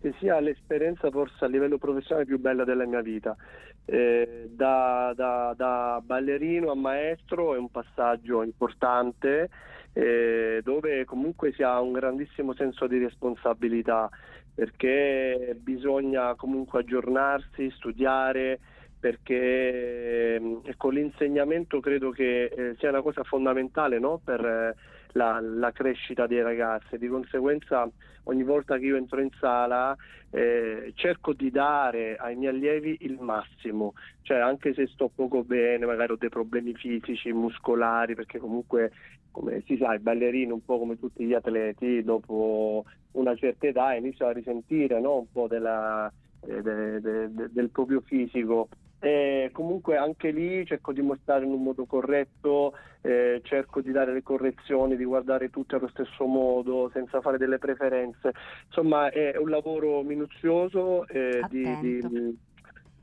che 0.00 0.14
sia 0.18 0.40
l'esperienza 0.40 1.10
forse 1.10 1.44
a 1.44 1.48
livello 1.48 1.76
professionale 1.76 2.24
più 2.24 2.38
bella 2.38 2.64
della 2.64 2.86
mia 2.86 3.02
vita. 3.02 3.36
Eh, 3.84 4.48
da, 4.50 5.12
da, 5.14 5.52
da, 5.54 6.00
ballerino 6.02 6.70
a 6.70 6.74
maestro 6.74 7.54
è 7.54 7.58
un 7.58 7.70
passaggio 7.70 8.42
importante 8.42 9.50
eh, 9.92 10.60
dove 10.62 11.04
comunque 11.04 11.52
si 11.52 11.62
ha 11.62 11.80
un 11.80 11.92
grandissimo 11.92 12.54
senso 12.54 12.86
di 12.86 12.98
responsabilità 12.98 14.08
perché 14.54 15.56
bisogna 15.60 16.34
comunque 16.34 16.80
aggiornarsi, 16.80 17.70
studiare, 17.76 18.58
perché 18.98 20.40
ecco, 20.64 20.90
l'insegnamento 20.90 21.80
credo 21.80 22.10
che 22.10 22.44
eh, 22.44 22.74
sia 22.78 22.88
una 22.88 23.02
cosa 23.02 23.22
fondamentale 23.22 23.98
no? 23.98 24.20
per 24.22 24.44
eh, 24.44 24.74
la, 25.12 25.40
la, 25.40 25.70
crescita 25.72 26.26
dei 26.26 26.42
ragazzi. 26.42 26.98
Di 26.98 27.06
conseguenza 27.06 27.88
ogni 28.24 28.42
volta 28.42 28.76
che 28.76 28.86
io 28.86 28.96
entro 28.96 29.20
in 29.20 29.30
sala 29.38 29.96
eh, 30.30 30.92
cerco 30.94 31.32
di 31.32 31.50
dare 31.50 32.16
ai 32.16 32.36
miei 32.36 32.52
allievi 32.52 32.98
il 33.02 33.18
massimo, 33.20 33.94
cioè 34.22 34.38
anche 34.38 34.74
se 34.74 34.86
sto 34.88 35.10
poco 35.14 35.44
bene, 35.44 35.86
magari 35.86 36.12
ho 36.12 36.16
dei 36.16 36.28
problemi 36.28 36.74
fisici, 36.74 37.32
muscolari, 37.32 38.14
perché 38.14 38.38
comunque 38.38 38.92
come 39.30 39.62
si 39.66 39.76
sa 39.76 39.94
i 39.94 40.00
ballerini 40.00 40.50
un 40.50 40.64
po' 40.64 40.78
come 40.78 40.98
tutti 40.98 41.24
gli 41.24 41.34
atleti 41.34 42.02
dopo 42.02 42.84
una 43.12 43.36
certa 43.36 43.66
età 43.66 43.94
iniziano 43.94 44.32
a 44.32 44.34
risentire 44.34 45.00
no? 45.00 45.18
un 45.18 45.30
po' 45.30 45.46
della, 45.46 46.12
eh, 46.46 46.62
de, 46.62 47.00
de, 47.00 47.32
de, 47.32 47.48
del 47.52 47.70
proprio 47.70 48.00
fisico 48.00 48.68
E 49.00 49.50
comunque 49.52 49.96
anche 49.96 50.30
lì 50.30 50.66
cerco 50.66 50.92
di 50.92 51.02
mostrare 51.02 51.44
in 51.44 51.52
un 51.52 51.62
modo 51.62 51.84
corretto, 51.84 52.74
eh, 53.02 53.40
cerco 53.44 53.80
di 53.80 53.92
dare 53.92 54.12
le 54.12 54.22
correzioni, 54.22 54.96
di 54.96 55.04
guardare 55.04 55.50
tutto 55.50 55.76
allo 55.76 55.88
stesso 55.88 56.26
modo, 56.26 56.90
senza 56.92 57.20
fare 57.20 57.38
delle 57.38 57.58
preferenze. 57.58 58.32
Insomma, 58.66 59.10
è 59.10 59.36
un 59.36 59.50
lavoro 59.50 60.02
minuzioso, 60.02 61.06
eh, 61.06 61.42
di, 61.48 61.78
di, 61.80 62.36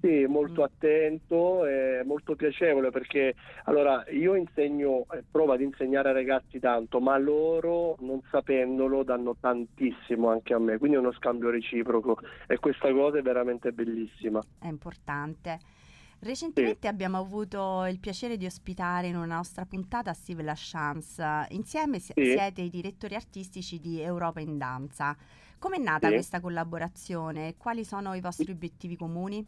sì, 0.05 0.25
molto 0.27 0.62
mm. 0.62 0.65
attento 0.65 1.65
e 1.65 2.03
molto 2.05 2.36
piacevole 2.36 2.91
perché 2.91 3.34
allora 3.63 4.03
io 4.12 4.36
insegno, 4.36 5.05
eh, 5.12 5.23
provo 5.29 5.53
ad 5.53 5.62
insegnare 5.62 6.10
ai 6.10 6.13
ragazzi 6.13 6.60
tanto, 6.60 6.99
ma 6.99 7.17
loro 7.17 7.95
non 8.01 8.21
sapendolo 8.29 9.03
danno 9.03 9.36
tantissimo 9.39 10.29
anche 10.29 10.53
a 10.53 10.60
me, 10.60 10.77
quindi 10.77 10.97
è 10.97 10.99
uno 10.99 11.13
scambio 11.13 11.49
reciproco 11.49 12.19
e 12.45 12.60
questa 12.60 12.91
cosa 12.91 13.17
è 13.17 13.21
veramente 13.23 13.71
bellissima. 13.71 14.39
È 14.60 14.67
importante. 14.67 15.58
Recentemente 16.26 16.80
sì. 16.82 16.88
abbiamo 16.88 17.20
avuto 17.20 17.86
il 17.86 18.00
piacere 18.00 18.36
di 18.36 18.48
ospitare 18.48 19.06
in 19.06 19.16
una 19.16 19.36
nostra 19.36 19.64
puntata 19.66 20.12
Steve 20.14 20.42
Lachance. 20.42 21.24
Insieme 21.50 22.00
sì. 22.00 22.14
siete 22.16 22.62
i 22.62 22.70
direttori 22.72 23.14
artistici 23.14 23.80
di 23.80 24.02
Europa 24.02 24.40
in 24.40 24.58
Danza. 24.58 25.16
Come 25.60 25.76
è 25.76 25.80
nata 25.80 26.08
sì. 26.08 26.14
questa 26.14 26.42
collaborazione? 26.42 27.54
Quali 27.58 27.84
sono 27.84 28.16
i 28.16 28.22
vostri 28.22 28.52
obiettivi 28.52 28.96
comuni? 28.96 29.46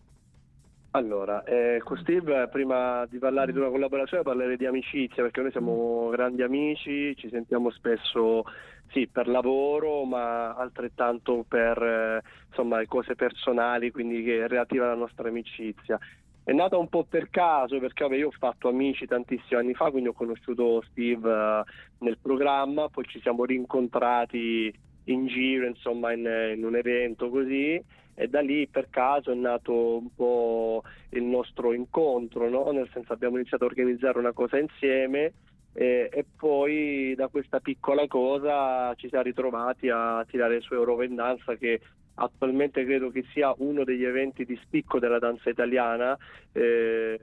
Allora, 0.92 1.44
eh, 1.46 1.82
con 1.84 1.98
Steve 1.98 2.48
prima 2.48 3.08
di 3.08 3.18
parlare 3.18 3.52
di 3.52 3.58
una 3.58 3.70
collaborazione 3.70 4.22
parlerei 4.22 4.56
di 4.56 4.68
amicizia 4.68 5.24
perché 5.24 5.42
noi 5.42 5.52
siamo 5.52 6.10
grandi 6.10 6.44
amici, 6.44 7.16
ci 7.18 7.28
sentiamo 7.30 7.72
spesso 7.72 8.44
sì, 8.92 9.08
per 9.08 9.28
lavoro 9.28 10.06
ma 10.06 10.54
altrettanto 10.54 11.44
per 11.48 11.82
eh, 11.82 12.22
insomma, 12.50 12.86
cose 12.86 13.16
personali, 13.16 13.90
quindi 13.90 14.24
che 14.24 14.48
relative 14.48 14.84
alla 14.84 14.94
nostra 14.94 15.28
amicizia. 15.28 16.00
È 16.48 16.54
nata 16.54 16.78
un 16.78 16.88
po' 16.88 17.04
per 17.04 17.30
caso 17.30 17.78
perché 17.78 18.06
vabbè, 18.06 18.16
io 18.16 18.28
ho 18.28 18.32
fatto 18.32 18.70
amici 18.70 19.06
tantissimi 19.06 19.60
anni 19.60 19.74
fa, 19.74 19.92
quindi 19.92 20.08
ho 20.08 20.14
conosciuto 20.14 20.82
Steve 20.90 21.30
uh, 21.30 21.62
nel 22.06 22.18
programma, 22.22 22.88
poi 22.88 23.04
ci 23.04 23.20
siamo 23.20 23.44
rincontrati 23.44 24.74
in 25.04 25.28
giro, 25.28 25.68
insomma, 25.68 26.14
in, 26.14 26.26
in 26.56 26.64
un 26.64 26.78
evento 26.78 27.30
così 27.30 27.84
e 28.14 28.28
da 28.30 28.40
lì 28.40 28.66
per 28.66 28.88
caso 28.90 29.34
è 29.34 29.36
nato 29.36 29.98
un 29.98 30.16
po' 30.16 30.84
il 31.10 31.24
nostro 31.24 31.74
incontro, 31.74 32.48
no? 32.48 32.72
nel 32.72 32.90
senso 32.94 33.12
abbiamo 33.12 33.36
iniziato 33.36 33.66
a 33.66 33.68
organizzare 33.68 34.18
una 34.18 34.32
cosa 34.32 34.58
insieme 34.58 35.34
e, 35.74 36.10
e, 36.10 36.26
poi 36.38 37.14
da 37.18 37.28
questa 37.28 37.60
piccola 37.60 38.08
cosa 38.08 38.96
ci 38.96 39.10
siamo 39.10 39.26
ritrovati 39.26 39.90
a 39.90 40.26
tirare 40.26 40.62
su 40.62 40.74
Europa 40.74 41.04
in 41.04 41.16
Danza 41.16 41.56
che 41.56 41.82
attualmente 42.20 42.86
credo 42.86 43.10
che 43.10 43.24
sia 43.34 43.54
uno 43.58 43.84
degli 43.84 44.04
eventi 44.04 44.46
di 44.46 44.60
spicco 44.64 45.00
della 45.00 45.20
danza 45.20 45.50
italiana, 45.50 46.18
eh, 46.52 47.20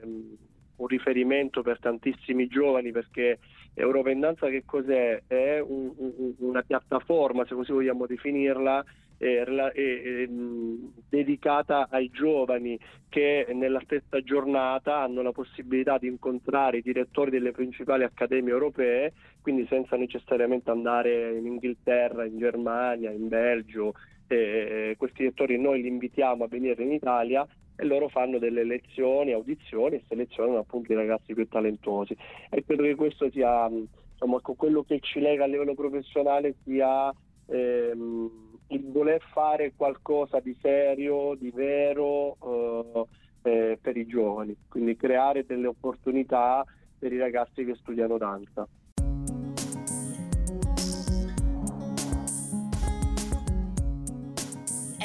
un 0.77 0.87
riferimento 0.87 1.63
per 1.63 1.79
tantissimi 1.79 2.49
giovani 2.49 2.91
perché 2.91 3.39
Europa 3.75 4.11
in 4.11 4.21
Danza 4.21 4.49
che 4.49 4.63
cos'è? 4.65 5.23
È 5.27 5.59
un, 5.59 5.93
un, 5.97 6.35
una 6.39 6.63
piattaforma, 6.63 7.45
se 7.45 7.55
così 7.55 7.73
vogliamo 7.73 8.07
definirla, 8.07 8.85
eh, 9.19 9.45
eh, 9.75 10.29
dedicata 11.09 11.89
ai 11.91 12.11
giovani 12.11 12.79
che 13.09 13.47
nella 13.53 13.81
stessa 13.85 14.21
giornata 14.23 14.99
hanno 14.99 15.23
la 15.23 15.33
possibilità 15.33 15.99
di 15.99 16.09
incontrare 16.09 16.79
i 16.79 16.83
direttori 16.83 17.31
delle 17.31 17.53
principali 17.53 18.05
accademie 18.05 18.53
europee, 18.53 19.13
quindi 19.41 19.67
senza 19.69 19.97
necessariamente 19.97 20.71
andare 20.71 21.37
in 21.37 21.47
Inghilterra, 21.47 22.25
in 22.25 22.39
Germania, 22.39 23.11
in 23.11 23.29
Belgio. 23.29 23.95
Eh, 24.35 24.97
questi 24.97 25.23
direttori 25.23 25.59
noi 25.59 25.83
li 25.83 25.89
invitiamo 25.89 26.45
a 26.45 26.49
venire 26.49 26.83
in 26.83 26.93
Italia 26.93 27.47
e 27.77 27.85
loro 27.85 28.09
fanno 28.09 28.39
delle 28.39 28.65
lezioni, 28.65 29.33
audizioni 29.33 29.97
e 29.97 30.05
selezionano 30.09 30.59
appunto 30.59 30.93
i 30.93 30.97
ragazzi 30.97 31.35
più 31.35 31.47
talentuosi. 31.49 32.17
E 32.51 32.65
credo 32.65 32.83
che 32.83 32.95
questo 32.95 33.31
sia 33.31 33.69
insomma, 33.69 34.41
quello 34.41 34.83
che 34.83 35.01
ci 35.01 35.21
lega 35.21 35.45
a 35.45 35.47
livello 35.47 35.75
professionale 35.75 36.57
sia 36.65 37.13
ehm, 37.47 38.31
il 38.69 38.91
voler 38.91 39.23
fare 39.33 39.73
qualcosa 39.77 40.41
di 40.41 40.57
serio, 40.61 41.35
di 41.35 41.51
vero 41.51 42.37
eh, 42.43 43.07
eh, 43.51 43.79
per 43.81 43.97
i 43.97 44.07
giovani, 44.07 44.57
quindi 44.69 44.97
creare 44.97 45.45
delle 45.45 45.67
opportunità 45.67 46.65
per 46.99 47.13
i 47.13 47.19
ragazzi 47.19 47.65
che 47.65 47.75
studiano 47.75 48.19
danza. 48.19 48.67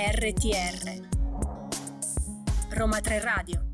RTR 0.01 1.09
Roma 2.69 3.01
3 3.01 3.19
Radio 3.19 3.65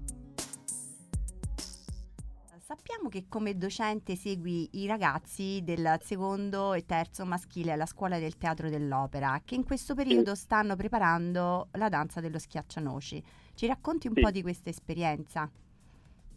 Sappiamo 2.65 3.09
che 3.09 3.27
come 3.29 3.55
docente 3.55 4.15
segui 4.15 4.67
i 4.71 4.87
ragazzi 4.87 5.61
del 5.63 5.99
secondo 6.01 6.73
e 6.73 6.83
terzo 6.83 7.25
maschile 7.25 7.73
alla 7.73 7.85
scuola 7.85 8.17
del 8.17 8.37
teatro 8.37 8.71
dell'opera 8.71 9.39
che 9.45 9.53
in 9.53 9.63
questo 9.63 9.93
periodo 9.93 10.33
stanno 10.33 10.75
preparando 10.75 11.67
la 11.73 11.89
danza 11.89 12.21
dello 12.21 12.39
schiaccianoci. 12.39 13.23
Ci 13.53 13.67
racconti 13.67 14.07
un 14.07 14.15
sì. 14.15 14.21
po' 14.21 14.31
di 14.31 14.41
questa 14.41 14.71
esperienza? 14.71 15.47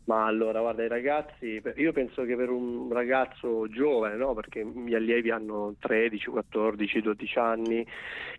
Ma 0.09 0.25
allora, 0.25 0.61
guarda, 0.61 0.83
i 0.83 0.89
ragazzi, 0.89 1.61
io 1.77 1.93
penso 1.93 2.25
che 2.25 2.35
per 2.35 2.49
un 2.49 2.91
ragazzo 2.91 3.69
giovane, 3.69 4.17
no? 4.17 4.33
perché 4.33 4.65
gli 4.65 4.95
allievi 4.95 5.31
hanno 5.31 5.75
13, 5.79 6.31
14, 6.31 7.03
12 7.03 7.39
anni, 7.39 7.87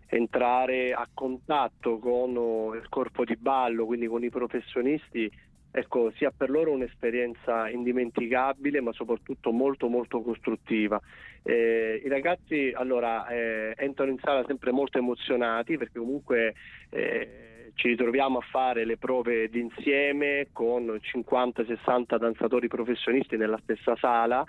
entrare 0.08 0.90
a 0.90 1.06
contatto 1.14 2.00
con 2.00 2.30
il 2.74 2.88
corpo 2.88 3.24
di 3.24 3.36
ballo, 3.36 3.86
quindi 3.86 4.08
con 4.08 4.24
i 4.24 4.30
professionisti, 4.30 5.30
ecco, 5.70 6.10
sia 6.16 6.32
per 6.36 6.50
loro 6.50 6.72
un'esperienza 6.72 7.68
indimenticabile, 7.68 8.80
ma 8.80 8.92
soprattutto 8.92 9.52
molto 9.52 9.86
molto 9.86 10.22
costruttiva. 10.22 11.00
Eh, 11.44 12.02
I 12.04 12.08
ragazzi 12.08 12.72
allora 12.74 13.28
eh, 13.28 13.74
entrano 13.76 14.10
in 14.10 14.18
sala 14.18 14.44
sempre 14.44 14.72
molto 14.72 14.98
emozionati 14.98 15.78
perché 15.78 16.00
comunque 16.00 16.52
eh, 16.90 17.50
ci 17.74 17.88
ritroviamo 17.88 18.38
a 18.38 18.46
fare 18.50 18.84
le 18.84 18.96
prove 18.96 19.48
d'insieme 19.48 20.48
con 20.52 20.98
50-60 21.00 22.18
danzatori 22.18 22.68
professionisti 22.68 23.36
nella 23.36 23.58
stessa 23.62 23.96
sala 23.96 24.44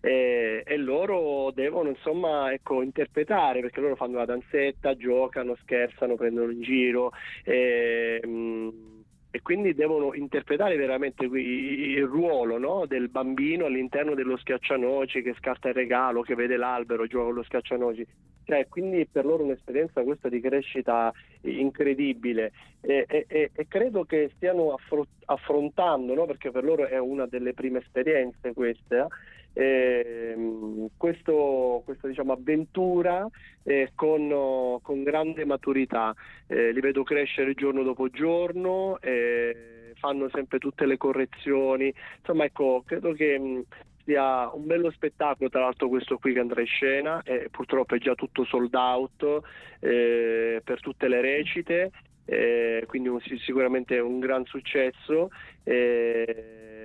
e 0.00 0.76
loro 0.76 1.50
devono 1.52 1.88
insomma 1.88 2.52
ecco, 2.52 2.82
interpretare 2.82 3.60
perché 3.60 3.80
loro 3.80 3.96
fanno 3.96 4.18
la 4.18 4.24
danzetta, 4.24 4.96
giocano, 4.96 5.56
scherzano, 5.62 6.14
prendono 6.14 6.52
in 6.52 6.62
giro. 6.62 7.12
E, 7.42 8.20
mh, 8.22 8.28
mm, 8.28 8.68
e 9.36 9.42
quindi 9.42 9.74
devono 9.74 10.14
interpretare 10.14 10.76
veramente 10.76 11.26
il 11.26 12.06
ruolo 12.06 12.56
no? 12.56 12.86
del 12.86 13.10
bambino 13.10 13.66
all'interno 13.66 14.14
dello 14.14 14.38
schiaccianoci 14.38 15.20
che 15.20 15.34
scarta 15.36 15.68
il 15.68 15.74
regalo, 15.74 16.22
che 16.22 16.34
vede 16.34 16.56
l'albero, 16.56 17.06
gioca 17.06 17.24
con 17.24 17.34
lo 17.34 17.42
schiaccianoci. 17.42 18.06
Cioè, 18.44 18.66
quindi 18.68 19.06
per 19.06 19.26
loro 19.26 19.42
un'esperienza 19.42 20.02
questa 20.04 20.30
di 20.30 20.40
crescita 20.40 21.12
incredibile 21.42 22.52
e, 22.80 23.04
e, 23.08 23.50
e 23.52 23.66
credo 23.68 24.04
che 24.04 24.30
stiano 24.36 24.74
affrontando, 25.26 26.14
no? 26.14 26.24
perché 26.24 26.50
per 26.50 26.64
loro 26.64 26.86
è 26.86 26.98
una 26.98 27.26
delle 27.26 27.52
prime 27.52 27.80
esperienze 27.80 28.54
queste, 28.54 28.96
eh, 28.96 29.06
questo, 30.96 31.82
questa 31.84 32.08
diciamo, 32.08 32.32
avventura 32.32 33.26
eh, 33.62 33.92
con, 33.94 34.78
con, 34.82 35.02
grande 35.02 35.44
maturità. 35.46 36.14
Eh, 36.46 36.72
li 36.72 36.80
vedo 36.80 37.02
crescere 37.02 37.54
giorno 37.54 37.82
dopo 37.82 38.08
giorno, 38.08 38.98
fanno 39.94 40.28
sempre 40.32 40.58
tutte 40.58 40.84
le 40.84 40.98
correzioni. 40.98 41.92
Insomma, 42.18 42.44
ecco, 42.44 42.82
credo 42.86 43.12
che 43.12 43.38
mh, 43.38 43.64
sia 44.04 44.50
un 44.52 44.66
bello 44.66 44.90
spettacolo, 44.90 45.48
tra 45.48 45.60
l'altro 45.60 45.88
questo 45.88 46.18
qui 46.18 46.34
che 46.34 46.40
andrà 46.40 46.60
in 46.60 46.66
scena, 46.66 47.22
purtroppo 47.50 47.94
è 47.94 47.98
già 47.98 48.14
tutto 48.14 48.44
sold 48.44 48.74
out 48.74 49.40
eh, 49.80 50.60
per 50.62 50.80
tutte 50.80 51.08
le 51.08 51.20
recite, 51.22 51.90
eh, 52.26 52.84
quindi 52.86 53.08
un, 53.08 53.20
sicuramente 53.20 53.98
un 53.98 54.18
gran 54.20 54.44
successo. 54.44 55.30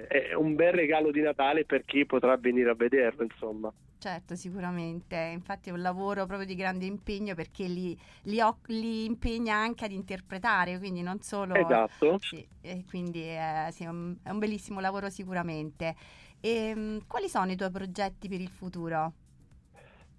Eh, 0.08 0.30
è 0.30 0.34
un 0.34 0.56
bel 0.56 0.74
regalo 0.74 1.12
di 1.12 1.22
Natale 1.22 1.66
per 1.66 1.84
chi 1.86 2.06
potrà 2.06 2.36
venire 2.38 2.70
a 2.70 2.76
vederlo, 2.76 3.24
insomma. 3.24 3.72
Certo, 4.02 4.36
sicuramente, 4.36 5.16
infatti 5.16 5.70
è 5.70 5.72
un 5.72 5.82
lavoro 5.82 6.26
proprio 6.26 6.48
di 6.48 6.56
grande 6.56 6.86
impegno 6.86 7.36
perché 7.36 7.66
li, 7.66 7.96
li, 8.24 8.42
ho, 8.42 8.58
li 8.66 9.06
impegna 9.06 9.56
anche 9.56 9.86
ad 9.86 9.92
interpretare, 9.92 10.80
quindi 10.80 11.04
non 11.04 11.22
solo... 11.22 11.54
Esatto. 11.54 12.18
Sì, 12.20 12.44
quindi 12.90 13.22
è, 13.22 13.68
sì, 13.70 13.84
è, 13.84 13.88
un, 13.88 14.16
è, 14.24 14.32
un, 14.32 14.40
bellissimo 14.40 14.80
lavoro 14.80 15.10
sicuramente. 15.12 15.94
E, 16.40 16.70
ehm, 16.70 17.02
quali 17.06 17.30
sono 17.30 17.52
i 17.52 17.56
tuoi 17.56 17.70
progetti 17.70 18.28
per 18.28 18.42
il 18.42 18.50
futuro? 18.50 19.14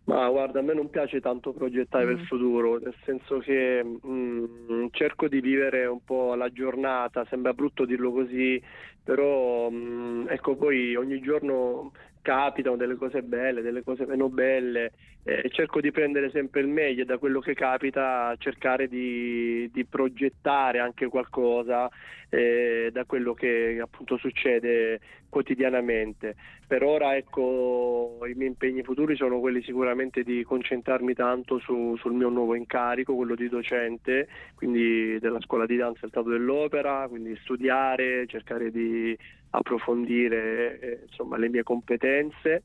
Ma 0.04 0.28
guarda, 0.28 0.58
a 0.58 0.62
me 0.62 0.74
non 0.74 0.90
piace 0.90 1.20
tanto 1.20 1.52
progettare 1.52 2.04
mm. 2.04 2.08
per 2.08 2.18
il 2.18 2.26
futuro, 2.26 2.78
nel 2.78 2.94
senso 3.04 3.38
che 3.38 3.84
mh, 3.84 4.08
mm, 4.08 4.86
cerco 4.90 5.28
di 5.28 5.40
vivere 5.40 5.86
un 5.86 6.02
po' 6.04 6.34
la 6.34 6.50
giornata, 6.50 7.24
sembra 7.28 7.52
brutto 7.52 7.84
dirlo 7.84 8.10
così, 8.10 8.60
però 9.02 9.68
mh, 9.70 10.26
ecco 10.30 10.56
poi 10.56 10.94
ogni 10.96 11.20
giorno 11.20 11.92
capitano 12.22 12.76
delle 12.76 12.94
cose 12.94 13.22
belle, 13.22 13.60
delle 13.60 13.82
cose 13.82 14.06
meno 14.06 14.28
belle, 14.28 14.92
eh, 15.24 15.48
cerco 15.50 15.80
di 15.80 15.90
prendere 15.90 16.30
sempre 16.30 16.60
il 16.60 16.68
meglio 16.68 17.04
da 17.04 17.18
quello 17.18 17.40
che 17.40 17.54
capita, 17.54 18.34
cercare 18.38 18.88
di, 18.88 19.68
di 19.72 19.84
progettare 19.84 20.78
anche 20.78 21.08
qualcosa 21.08 21.90
eh, 22.28 22.88
da 22.90 23.04
quello 23.04 23.34
che 23.34 23.78
appunto 23.80 24.16
succede 24.16 25.00
quotidianamente. 25.28 26.34
Per 26.66 26.82
ora 26.82 27.16
ecco 27.16 28.20
i 28.26 28.32
miei 28.34 28.48
impegni 28.48 28.82
futuri 28.82 29.16
sono 29.16 29.40
quelli 29.40 29.62
sicuramente 29.62 30.22
di 30.22 30.42
concentrarmi 30.42 31.12
tanto 31.14 31.58
su, 31.58 31.96
sul 31.96 32.14
mio 32.14 32.28
nuovo 32.28 32.54
incarico, 32.54 33.14
quello 33.14 33.34
di 33.34 33.48
docente, 33.48 34.28
quindi 34.54 35.18
della 35.18 35.40
scuola 35.40 35.66
di 35.66 35.76
danza 35.76 36.00
del 36.02 36.10
Teatro 36.10 36.32
dell'Opera, 36.32 37.06
quindi 37.08 37.36
studiare, 37.42 38.26
cercare 38.26 38.70
di 38.70 39.16
approfondire 39.52 40.78
eh, 40.80 40.98
insomma, 41.06 41.36
le 41.36 41.48
mie 41.48 41.62
competenze 41.62 42.64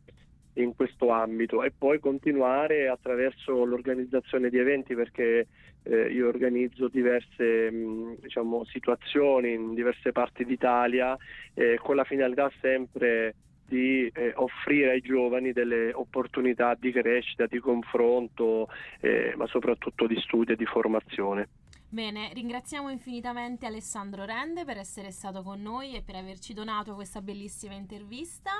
in 0.53 0.75
questo 0.75 1.09
ambito 1.09 1.63
e 1.63 1.71
poi 1.75 1.99
continuare 1.99 2.87
attraverso 2.87 3.63
l'organizzazione 3.63 4.49
di 4.49 4.57
eventi 4.57 4.95
perché 4.95 5.47
eh, 5.83 6.11
io 6.11 6.27
organizzo 6.27 6.87
diverse 6.87 7.71
mh, 7.71 8.17
diciamo, 8.21 8.65
situazioni 8.65 9.53
in 9.53 9.73
diverse 9.73 10.11
parti 10.11 10.45
d'Italia 10.45 11.15
eh, 11.53 11.79
con 11.81 11.95
la 11.95 12.03
finalità 12.03 12.51
sempre 12.59 13.35
di 13.67 14.09
eh, 14.13 14.31
offrire 14.35 14.91
ai 14.91 15.01
giovani 15.01 15.51
delle 15.51 15.91
opportunità 15.93 16.75
di 16.79 16.91
crescita, 16.91 17.45
di 17.47 17.59
confronto, 17.59 18.69
eh, 19.01 19.33
ma 19.35 19.45
soprattutto 19.47 20.07
di 20.07 20.17
studio 20.21 20.53
e 20.53 20.57
di 20.57 20.65
formazione. 20.65 21.49
Bene, 21.89 22.31
ringraziamo 22.33 22.89
infinitamente 22.89 23.65
Alessandro 23.65 24.25
Rende 24.25 24.65
per 24.65 24.77
essere 24.77 25.11
stato 25.11 25.41
con 25.41 25.61
noi 25.61 25.95
e 25.95 26.01
per 26.01 26.15
averci 26.15 26.53
donato 26.53 26.95
questa 26.95 27.21
bellissima 27.21 27.75
intervista. 27.75 28.51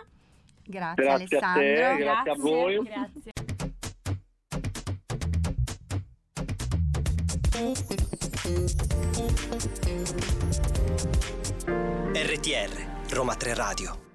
Grazie, 0.63 1.03
Grazie 1.03 1.37
a 1.39 1.51
Alessandro. 1.51 1.61
te, 1.61 2.03
grazie 2.03 2.31
a 2.31 2.35
voi. 2.35 2.83
Grazie. 2.83 3.31
RTR, 12.13 13.13
Roma 13.13 13.35
3 13.35 13.53
Radio. 13.53 14.06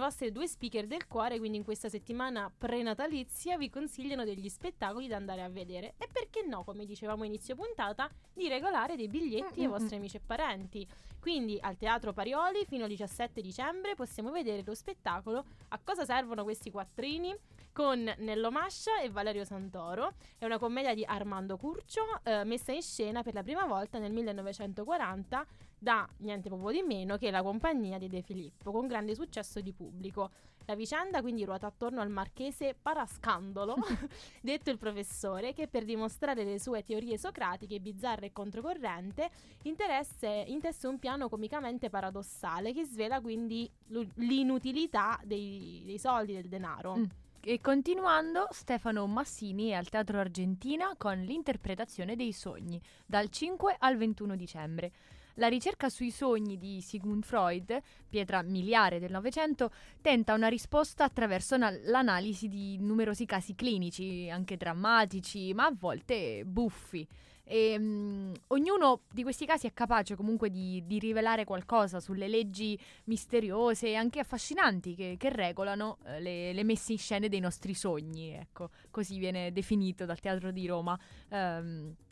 Vostre 0.00 0.32
due 0.32 0.46
speaker 0.46 0.86
del 0.86 1.06
cuore, 1.06 1.38
quindi 1.38 1.58
in 1.58 1.64
questa 1.64 1.88
settimana 1.88 2.50
prenatalizia, 2.56 3.58
vi 3.58 3.68
consigliano 3.68 4.24
degli 4.24 4.48
spettacoli 4.48 5.06
da 5.06 5.16
andare 5.16 5.42
a 5.42 5.48
vedere. 5.48 5.94
E 5.98 6.08
perché 6.10 6.42
no, 6.46 6.64
come 6.64 6.86
dicevamo 6.86 7.24
inizio 7.24 7.54
puntata, 7.54 8.10
di 8.32 8.48
regalare 8.48 8.96
dei 8.96 9.08
biglietti 9.08 9.60
ai 9.60 9.66
Mm-mm. 9.66 9.78
vostri 9.78 9.96
amici 9.96 10.16
e 10.16 10.20
parenti. 10.20 10.88
Quindi 11.20 11.58
al 11.60 11.76
Teatro 11.76 12.14
Parioli 12.14 12.64
fino 12.64 12.84
al 12.84 12.88
17 12.88 13.42
dicembre 13.42 13.94
possiamo 13.94 14.30
vedere 14.30 14.62
lo 14.64 14.74
spettacolo 14.74 15.44
A 15.68 15.78
cosa 15.84 16.06
servono 16.06 16.44
questi 16.44 16.70
quattrini? 16.70 17.36
con 17.72 18.12
Nello 18.18 18.50
Mascia 18.50 19.00
e 19.00 19.10
Valerio 19.10 19.44
Santoro. 19.44 20.14
È 20.38 20.44
una 20.44 20.58
commedia 20.58 20.92
di 20.92 21.04
Armando 21.04 21.56
Curcio, 21.56 22.02
eh, 22.24 22.44
messa 22.44 22.72
in 22.72 22.82
scena 22.82 23.22
per 23.22 23.34
la 23.34 23.42
prima 23.42 23.64
volta 23.64 23.98
nel 23.98 24.12
1940 24.12 25.46
da 25.80 26.06
niente 26.18 26.48
proprio 26.48 26.70
di 26.70 26.86
meno 26.86 27.16
che 27.16 27.30
la 27.30 27.42
compagnia 27.42 27.98
di 27.98 28.08
De 28.08 28.20
Filippo, 28.20 28.70
con 28.70 28.86
grande 28.86 29.14
successo 29.14 29.60
di 29.60 29.72
pubblico. 29.72 30.30
La 30.66 30.74
vicenda 30.74 31.20
quindi 31.22 31.44
ruota 31.44 31.66
attorno 31.66 32.00
al 32.00 32.10
marchese 32.10 32.76
Parascandolo, 32.80 33.76
detto 34.40 34.70
il 34.70 34.78
professore, 34.78 35.52
che 35.54 35.66
per 35.66 35.84
dimostrare 35.84 36.44
le 36.44 36.60
sue 36.60 36.84
teorie 36.84 37.18
socratiche, 37.18 37.80
bizzarre 37.80 38.26
e 38.26 38.32
controcorrente, 38.32 39.30
intesse 39.62 40.86
un 40.86 40.98
piano 40.98 41.28
comicamente 41.28 41.88
paradossale 41.88 42.72
che 42.72 42.84
svela 42.84 43.20
quindi 43.20 43.68
l'inutilità 44.16 45.18
dei, 45.24 45.82
dei 45.84 45.98
soldi, 45.98 46.34
del 46.34 46.48
denaro. 46.48 46.98
Mm. 46.98 47.04
E 47.42 47.58
continuando, 47.62 48.48
Stefano 48.50 49.06
Massini 49.06 49.68
è 49.68 49.72
al 49.72 49.88
Teatro 49.88 50.18
Argentina 50.18 50.94
con 50.98 51.18
l'interpretazione 51.18 52.14
dei 52.14 52.32
sogni, 52.32 52.78
dal 53.06 53.30
5 53.30 53.76
al 53.78 53.96
21 53.96 54.36
dicembre. 54.36 54.92
La 55.40 55.48
ricerca 55.48 55.88
sui 55.88 56.10
sogni 56.10 56.58
di 56.58 56.82
Sigmund 56.82 57.24
Freud, 57.24 57.80
pietra 58.10 58.42
miliare 58.42 58.98
del 58.98 59.10
Novecento, 59.10 59.72
tenta 60.02 60.34
una 60.34 60.48
risposta 60.48 61.04
attraverso 61.04 61.56
na- 61.56 61.74
l'analisi 61.84 62.46
di 62.46 62.76
numerosi 62.78 63.24
casi 63.24 63.54
clinici, 63.54 64.28
anche 64.28 64.58
drammatici, 64.58 65.54
ma 65.54 65.64
a 65.64 65.74
volte 65.74 66.44
buffi. 66.44 67.08
E, 67.42 67.74
mm, 67.78 68.32
ognuno 68.48 69.00
di 69.10 69.22
questi 69.22 69.46
casi 69.46 69.66
è 69.66 69.72
capace 69.72 70.14
comunque 70.14 70.50
di, 70.50 70.82
di 70.84 70.98
rivelare 70.98 71.46
qualcosa 71.46 72.00
sulle 72.00 72.28
leggi 72.28 72.78
misteriose 73.04 73.86
e 73.88 73.94
anche 73.94 74.20
affascinanti 74.20 74.94
che, 74.94 75.16
che 75.18 75.30
regolano 75.30 75.96
eh, 76.04 76.20
le, 76.20 76.52
le 76.52 76.64
messe 76.64 76.92
in 76.92 76.98
scena 76.98 77.28
dei 77.28 77.40
nostri 77.40 77.72
sogni, 77.72 78.34
ecco, 78.34 78.68
così 78.90 79.18
viene 79.18 79.52
definito 79.52 80.04
dal 80.04 80.20
Teatro 80.20 80.50
di 80.50 80.66
Roma. 80.66 81.00
que- 81.30 82.08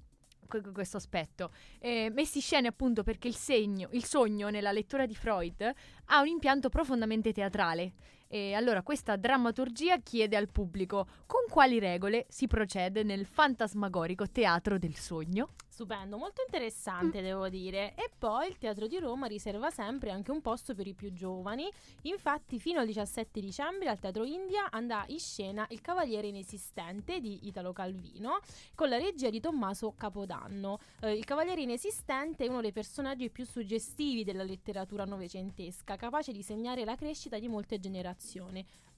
questo 0.72 0.96
aspetto. 0.96 1.50
Eh, 1.78 2.10
messi 2.10 2.38
in 2.38 2.42
scena 2.42 2.68
appunto 2.68 3.02
perché 3.02 3.28
il, 3.28 3.36
segno, 3.36 3.88
il 3.92 4.04
sogno 4.04 4.48
nella 4.48 4.72
lettura 4.72 5.06
di 5.06 5.14
Freud 5.14 5.72
ha 6.06 6.20
un 6.20 6.26
impianto 6.26 6.68
profondamente 6.68 7.32
teatrale 7.32 7.92
e 8.28 8.54
allora 8.54 8.82
questa 8.82 9.16
drammaturgia 9.16 9.98
chiede 9.98 10.36
al 10.36 10.48
pubblico 10.48 11.06
con 11.26 11.40
quali 11.48 11.78
regole 11.78 12.26
si 12.28 12.46
procede 12.46 13.02
nel 13.02 13.26
fantasmagorico 13.26 14.30
teatro 14.30 14.78
del 14.78 14.94
sogno 14.94 15.48
Stupendo, 15.78 16.16
molto 16.16 16.42
interessante 16.44 17.22
devo 17.22 17.48
dire. 17.48 17.94
E 17.94 18.10
poi 18.18 18.48
il 18.48 18.58
Teatro 18.58 18.88
di 18.88 18.98
Roma 18.98 19.28
riserva 19.28 19.70
sempre 19.70 20.10
anche 20.10 20.32
un 20.32 20.40
posto 20.40 20.74
per 20.74 20.88
i 20.88 20.92
più 20.92 21.12
giovani. 21.12 21.70
Infatti 22.02 22.58
fino 22.58 22.80
al 22.80 22.86
17 22.86 23.38
dicembre 23.38 23.88
al 23.88 24.00
Teatro 24.00 24.24
India 24.24 24.70
andrà 24.70 25.04
in 25.06 25.20
scena 25.20 25.64
Il 25.70 25.80
Cavaliere 25.80 26.26
Inesistente 26.26 27.20
di 27.20 27.46
Italo 27.46 27.72
Calvino 27.72 28.40
con 28.74 28.88
la 28.88 28.98
regia 28.98 29.30
di 29.30 29.38
Tommaso 29.38 29.94
Capodanno. 29.96 30.80
Eh, 31.00 31.12
il 31.12 31.24
Cavaliere 31.24 31.60
Inesistente 31.60 32.46
è 32.46 32.48
uno 32.48 32.60
dei 32.60 32.72
personaggi 32.72 33.30
più 33.30 33.46
suggestivi 33.46 34.24
della 34.24 34.42
letteratura 34.42 35.04
novecentesca, 35.04 35.94
capace 35.94 36.32
di 36.32 36.42
segnare 36.42 36.84
la 36.84 36.96
crescita 36.96 37.38
di 37.38 37.46
molte 37.46 37.78
generazioni. 37.78 38.17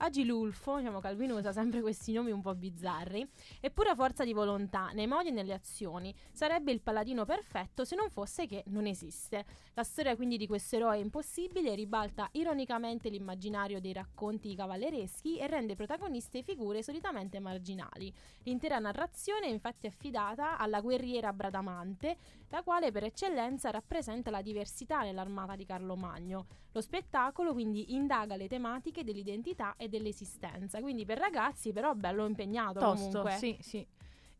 Agilulfo, 0.02 0.78
diciamo 0.78 0.98
Calvino 0.98 1.36
usa 1.36 1.52
sempre 1.52 1.82
questi 1.82 2.12
nomi 2.12 2.30
un 2.30 2.40
po' 2.40 2.54
bizzarri, 2.54 3.28
è 3.60 3.70
pura 3.70 3.94
forza 3.94 4.24
di 4.24 4.32
volontà 4.32 4.88
nei 4.94 5.06
modi 5.06 5.28
e 5.28 5.30
nelle 5.30 5.52
azioni. 5.52 6.14
Sarebbe 6.32 6.72
il 6.72 6.80
paladino 6.80 7.26
perfetto 7.26 7.84
se 7.84 7.96
non 7.96 8.08
fosse 8.08 8.46
che 8.46 8.64
non 8.68 8.86
esiste. 8.86 9.44
La 9.74 9.84
storia 9.84 10.16
quindi 10.16 10.38
di 10.38 10.46
questo 10.46 10.76
eroe 10.76 10.98
impossibile 10.98 11.74
ribalta 11.74 12.30
ironicamente 12.32 13.10
l'immaginario 13.10 13.78
dei 13.78 13.92
racconti 13.92 14.54
cavallereschi 14.54 15.36
e 15.36 15.46
rende 15.46 15.74
protagoniste 15.74 16.42
figure 16.42 16.82
solitamente 16.82 17.38
marginali. 17.38 18.10
L'intera 18.44 18.78
narrazione 18.78 19.46
è 19.46 19.50
infatti 19.50 19.86
affidata 19.86 20.56
alla 20.56 20.80
guerriera 20.80 21.34
Bradamante, 21.34 22.16
la 22.50 22.62
quale 22.62 22.90
per 22.90 23.04
eccellenza 23.04 23.70
rappresenta 23.70 24.30
la 24.30 24.42
diversità 24.42 25.00
nell'armata 25.00 25.56
di 25.56 25.64
Carlo 25.64 25.96
Magno. 25.96 26.46
Lo 26.72 26.80
spettacolo 26.80 27.52
quindi 27.52 27.94
indaga 27.94 28.36
le 28.36 28.48
tematiche 28.48 29.02
dell'identità 29.02 29.74
e 29.76 29.88
dell'esistenza, 29.88 30.80
quindi 30.80 31.04
per 31.04 31.18
ragazzi 31.18 31.72
però 31.72 31.94
bello 31.94 32.26
impegnato 32.26 32.78
tosto 32.78 33.22
comunque. 33.22 33.32
sì 33.32 33.56
sì 33.60 33.86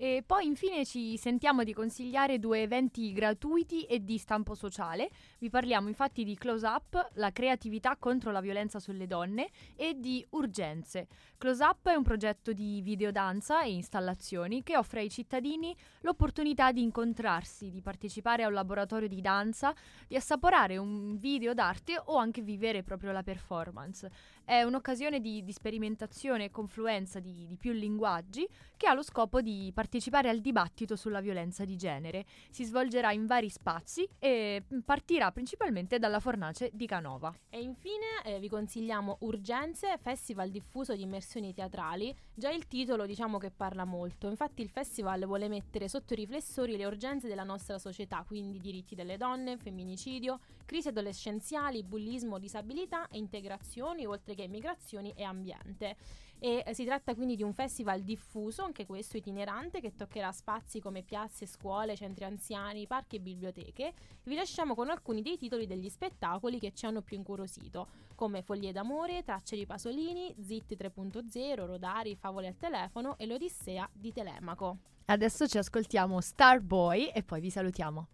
e 0.00 0.24
poi 0.24 0.46
infine 0.46 0.86
ci 0.86 1.18
sentiamo 1.18 1.62
di 1.62 1.74
consigliare 1.74 2.38
due 2.38 2.62
eventi 2.62 3.12
gratuiti 3.12 3.82
e 3.82 4.02
di 4.02 4.16
stampo 4.16 4.54
sociale. 4.54 5.10
Vi 5.38 5.50
parliamo 5.50 5.88
infatti 5.88 6.24
di 6.24 6.36
Close 6.36 6.66
Up, 6.66 7.10
la 7.16 7.30
creatività 7.32 7.96
contro 7.98 8.30
la 8.30 8.40
violenza 8.40 8.80
sulle 8.80 9.06
donne, 9.06 9.50
e 9.76 10.00
di 10.00 10.24
Urgenze. 10.30 11.06
Close 11.36 11.62
Up 11.62 11.86
è 11.86 11.94
un 11.94 12.02
progetto 12.02 12.54
di 12.54 12.80
videodanza 12.80 13.62
e 13.62 13.72
installazioni 13.72 14.62
che 14.62 14.78
offre 14.78 15.00
ai 15.00 15.10
cittadini 15.10 15.76
l'opportunità 16.00 16.72
di 16.72 16.80
incontrarsi, 16.80 17.70
di 17.70 17.82
partecipare 17.82 18.42
a 18.42 18.46
un 18.46 18.54
laboratorio 18.54 19.06
di 19.06 19.20
danza, 19.20 19.74
di 20.08 20.16
assaporare 20.16 20.78
un 20.78 21.18
video 21.18 21.52
d'arte 21.52 22.00
o 22.06 22.16
anche 22.16 22.40
vivere 22.40 22.82
proprio 22.82 23.12
la 23.12 23.22
performance. 23.22 24.10
È 24.50 24.64
un'occasione 24.64 25.20
di, 25.20 25.44
di 25.44 25.52
sperimentazione 25.52 26.46
e 26.46 26.50
confluenza 26.50 27.20
di, 27.20 27.46
di 27.46 27.54
più 27.54 27.70
linguaggi 27.70 28.48
che 28.76 28.88
ha 28.88 28.94
lo 28.94 29.02
scopo 29.04 29.40
di 29.40 29.70
partecipare 29.72 30.28
al 30.28 30.40
dibattito 30.40 30.96
sulla 30.96 31.20
violenza 31.20 31.64
di 31.64 31.76
genere. 31.76 32.24
Si 32.50 32.64
svolgerà 32.64 33.12
in 33.12 33.26
vari 33.26 33.48
spazi 33.48 34.08
e 34.18 34.64
partirà 34.84 35.30
principalmente 35.30 36.00
dalla 36.00 36.18
fornace 36.18 36.70
di 36.72 36.86
Canova. 36.86 37.32
E 37.48 37.60
infine 37.60 38.24
eh, 38.24 38.40
vi 38.40 38.48
consigliamo 38.48 39.18
Urgenze, 39.20 39.96
festival 39.98 40.50
diffuso 40.50 40.96
di 40.96 41.02
immersioni 41.02 41.54
teatrali. 41.54 42.12
Già 42.34 42.50
il 42.50 42.66
titolo 42.66 43.06
diciamo 43.06 43.38
che 43.38 43.52
parla 43.52 43.84
molto, 43.84 44.28
infatti 44.28 44.62
il 44.62 44.70
festival 44.70 45.26
vuole 45.26 45.46
mettere 45.46 45.88
sotto 45.88 46.14
i 46.14 46.16
riflessori 46.16 46.76
le 46.76 46.86
urgenze 46.86 47.28
della 47.28 47.44
nostra 47.44 47.78
società, 47.78 48.24
quindi 48.26 48.58
diritti 48.58 48.96
delle 48.96 49.16
donne, 49.16 49.58
femminicidio, 49.58 50.40
crisi 50.70 50.86
adolescenziali, 50.86 51.82
bullismo, 51.82 52.38
disabilità 52.38 53.08
e 53.08 53.18
integrazioni, 53.18 54.06
oltre 54.06 54.36
che 54.36 54.46
migrazioni 54.46 55.12
e 55.16 55.24
ambiente. 55.24 55.96
e 56.38 56.62
eh, 56.64 56.74
si 56.74 56.84
tratta 56.84 57.16
quindi 57.16 57.34
di 57.34 57.42
un 57.42 57.52
festival 57.52 58.02
diffuso, 58.02 58.62
anche 58.62 58.86
questo 58.86 59.16
itinerante, 59.16 59.80
che 59.80 59.96
toccherà 59.96 60.30
spazi 60.30 60.78
come 60.78 61.02
piazze, 61.02 61.44
scuole, 61.44 61.96
centri 61.96 62.22
anziani, 62.22 62.86
parchi 62.86 63.16
e 63.16 63.20
biblioteche. 63.20 63.92
Vi 64.22 64.34
lasciamo 64.36 64.76
con 64.76 64.90
alcuni 64.90 65.22
dei 65.22 65.36
titoli 65.36 65.66
degli 65.66 65.88
spettacoli 65.88 66.60
che 66.60 66.72
ci 66.72 66.86
hanno 66.86 67.02
più 67.02 67.16
incuriosito, 67.16 67.88
come 68.14 68.42
Foglie 68.42 68.70
d'amore, 68.70 69.24
Tracce 69.24 69.56
di 69.56 69.66
Pasolini, 69.66 70.32
Zitti 70.40 70.76
3.0, 70.76 71.66
Rodari, 71.66 72.14
Favole 72.14 72.46
al 72.46 72.56
telefono 72.56 73.18
e 73.18 73.26
l'Odissea 73.26 73.90
di 73.92 74.12
Telemaco. 74.12 74.78
Adesso 75.06 75.48
ci 75.48 75.58
ascoltiamo 75.58 76.20
Starboy 76.20 77.06
e 77.08 77.24
poi 77.24 77.40
vi 77.40 77.50
salutiamo. 77.50 78.06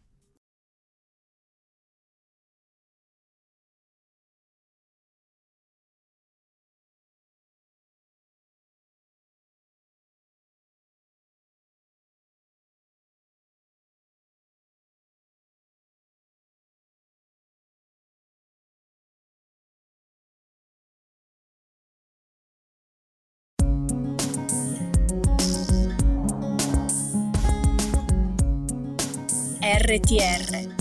RTR 29.88 30.74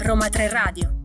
Roma 0.00 0.28
3 0.28 0.48
Radio. 0.50 0.96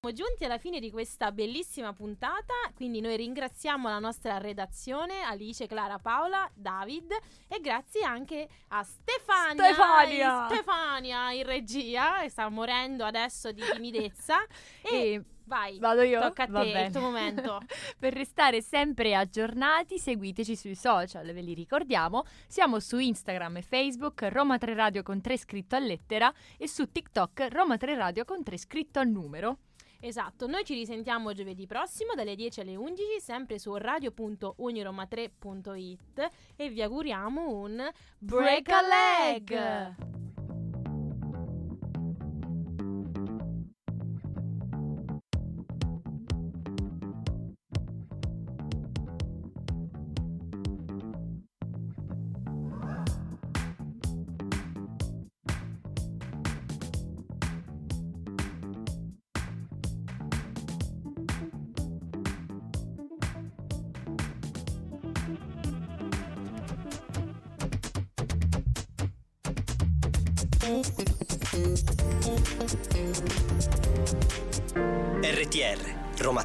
Siamo 0.00 0.14
giunti 0.14 0.46
alla 0.46 0.56
fine 0.56 0.80
di 0.80 0.90
questa 0.90 1.30
bellissima 1.30 1.92
puntata, 1.92 2.54
quindi 2.74 3.02
noi 3.02 3.18
ringraziamo 3.18 3.86
la 3.90 3.98
nostra 3.98 4.38
redazione, 4.38 5.20
Alice, 5.20 5.66
Clara, 5.66 5.98
Paola, 5.98 6.50
David 6.54 7.12
e 7.48 7.60
grazie 7.60 8.02
anche 8.02 8.48
a 8.68 8.82
Stefania, 8.82 9.74
Stefania! 9.74 10.46
Stefania 10.48 11.32
in 11.32 11.44
regia, 11.44 12.20
che 12.22 12.30
sta 12.30 12.48
morendo 12.48 13.04
adesso 13.04 13.52
di 13.52 13.60
timidezza. 13.74 14.38
E, 14.80 14.96
E 14.96 15.24
vai, 15.46 15.78
vado 15.78 16.02
io? 16.02 16.20
tocca 16.20 16.44
a 16.44 16.48
Va 16.48 16.62
te, 16.62 16.84
il 16.86 16.92
tuo 16.92 17.00
momento. 17.00 17.60
Per 17.98 18.12
restare 18.12 18.62
sempre 18.62 19.14
aggiornati, 19.14 19.98
seguiteci 19.98 20.54
sui 20.54 20.74
social, 20.74 21.32
ve 21.32 21.40
li 21.40 21.54
ricordiamo. 21.54 22.24
Siamo 22.46 22.78
su 22.80 22.98
Instagram 22.98 23.56
e 23.56 23.62
Facebook 23.62 24.28
Roma 24.30 24.58
3 24.58 24.74
Radio 24.74 25.02
con 25.02 25.20
3 25.20 25.36
scritto 25.36 25.76
a 25.76 25.78
lettera 25.78 26.32
e 26.56 26.68
su 26.68 26.90
TikTok 26.90 27.48
Roma 27.50 27.76
3 27.76 27.94
Radio 27.94 28.24
con 28.24 28.42
3 28.42 28.58
scritto 28.58 28.98
a 28.98 29.04
numero. 29.04 29.58
Esatto, 30.00 30.46
noi 30.46 30.64
ci 30.64 30.74
risentiamo 30.74 31.32
giovedì 31.32 31.66
prossimo 31.66 32.12
dalle 32.14 32.36
10 32.36 32.60
alle 32.60 32.76
11 32.76 33.18
sempre 33.18 33.58
su 33.58 33.74
radio.uniroma3.it 33.74 36.30
e 36.54 36.68
vi 36.68 36.82
auguriamo 36.82 37.48
un 37.48 37.90
Break 38.18 38.68
a 38.68 38.82
leg! 38.82 40.25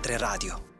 3 0.02 0.18
Radio. 0.18 0.71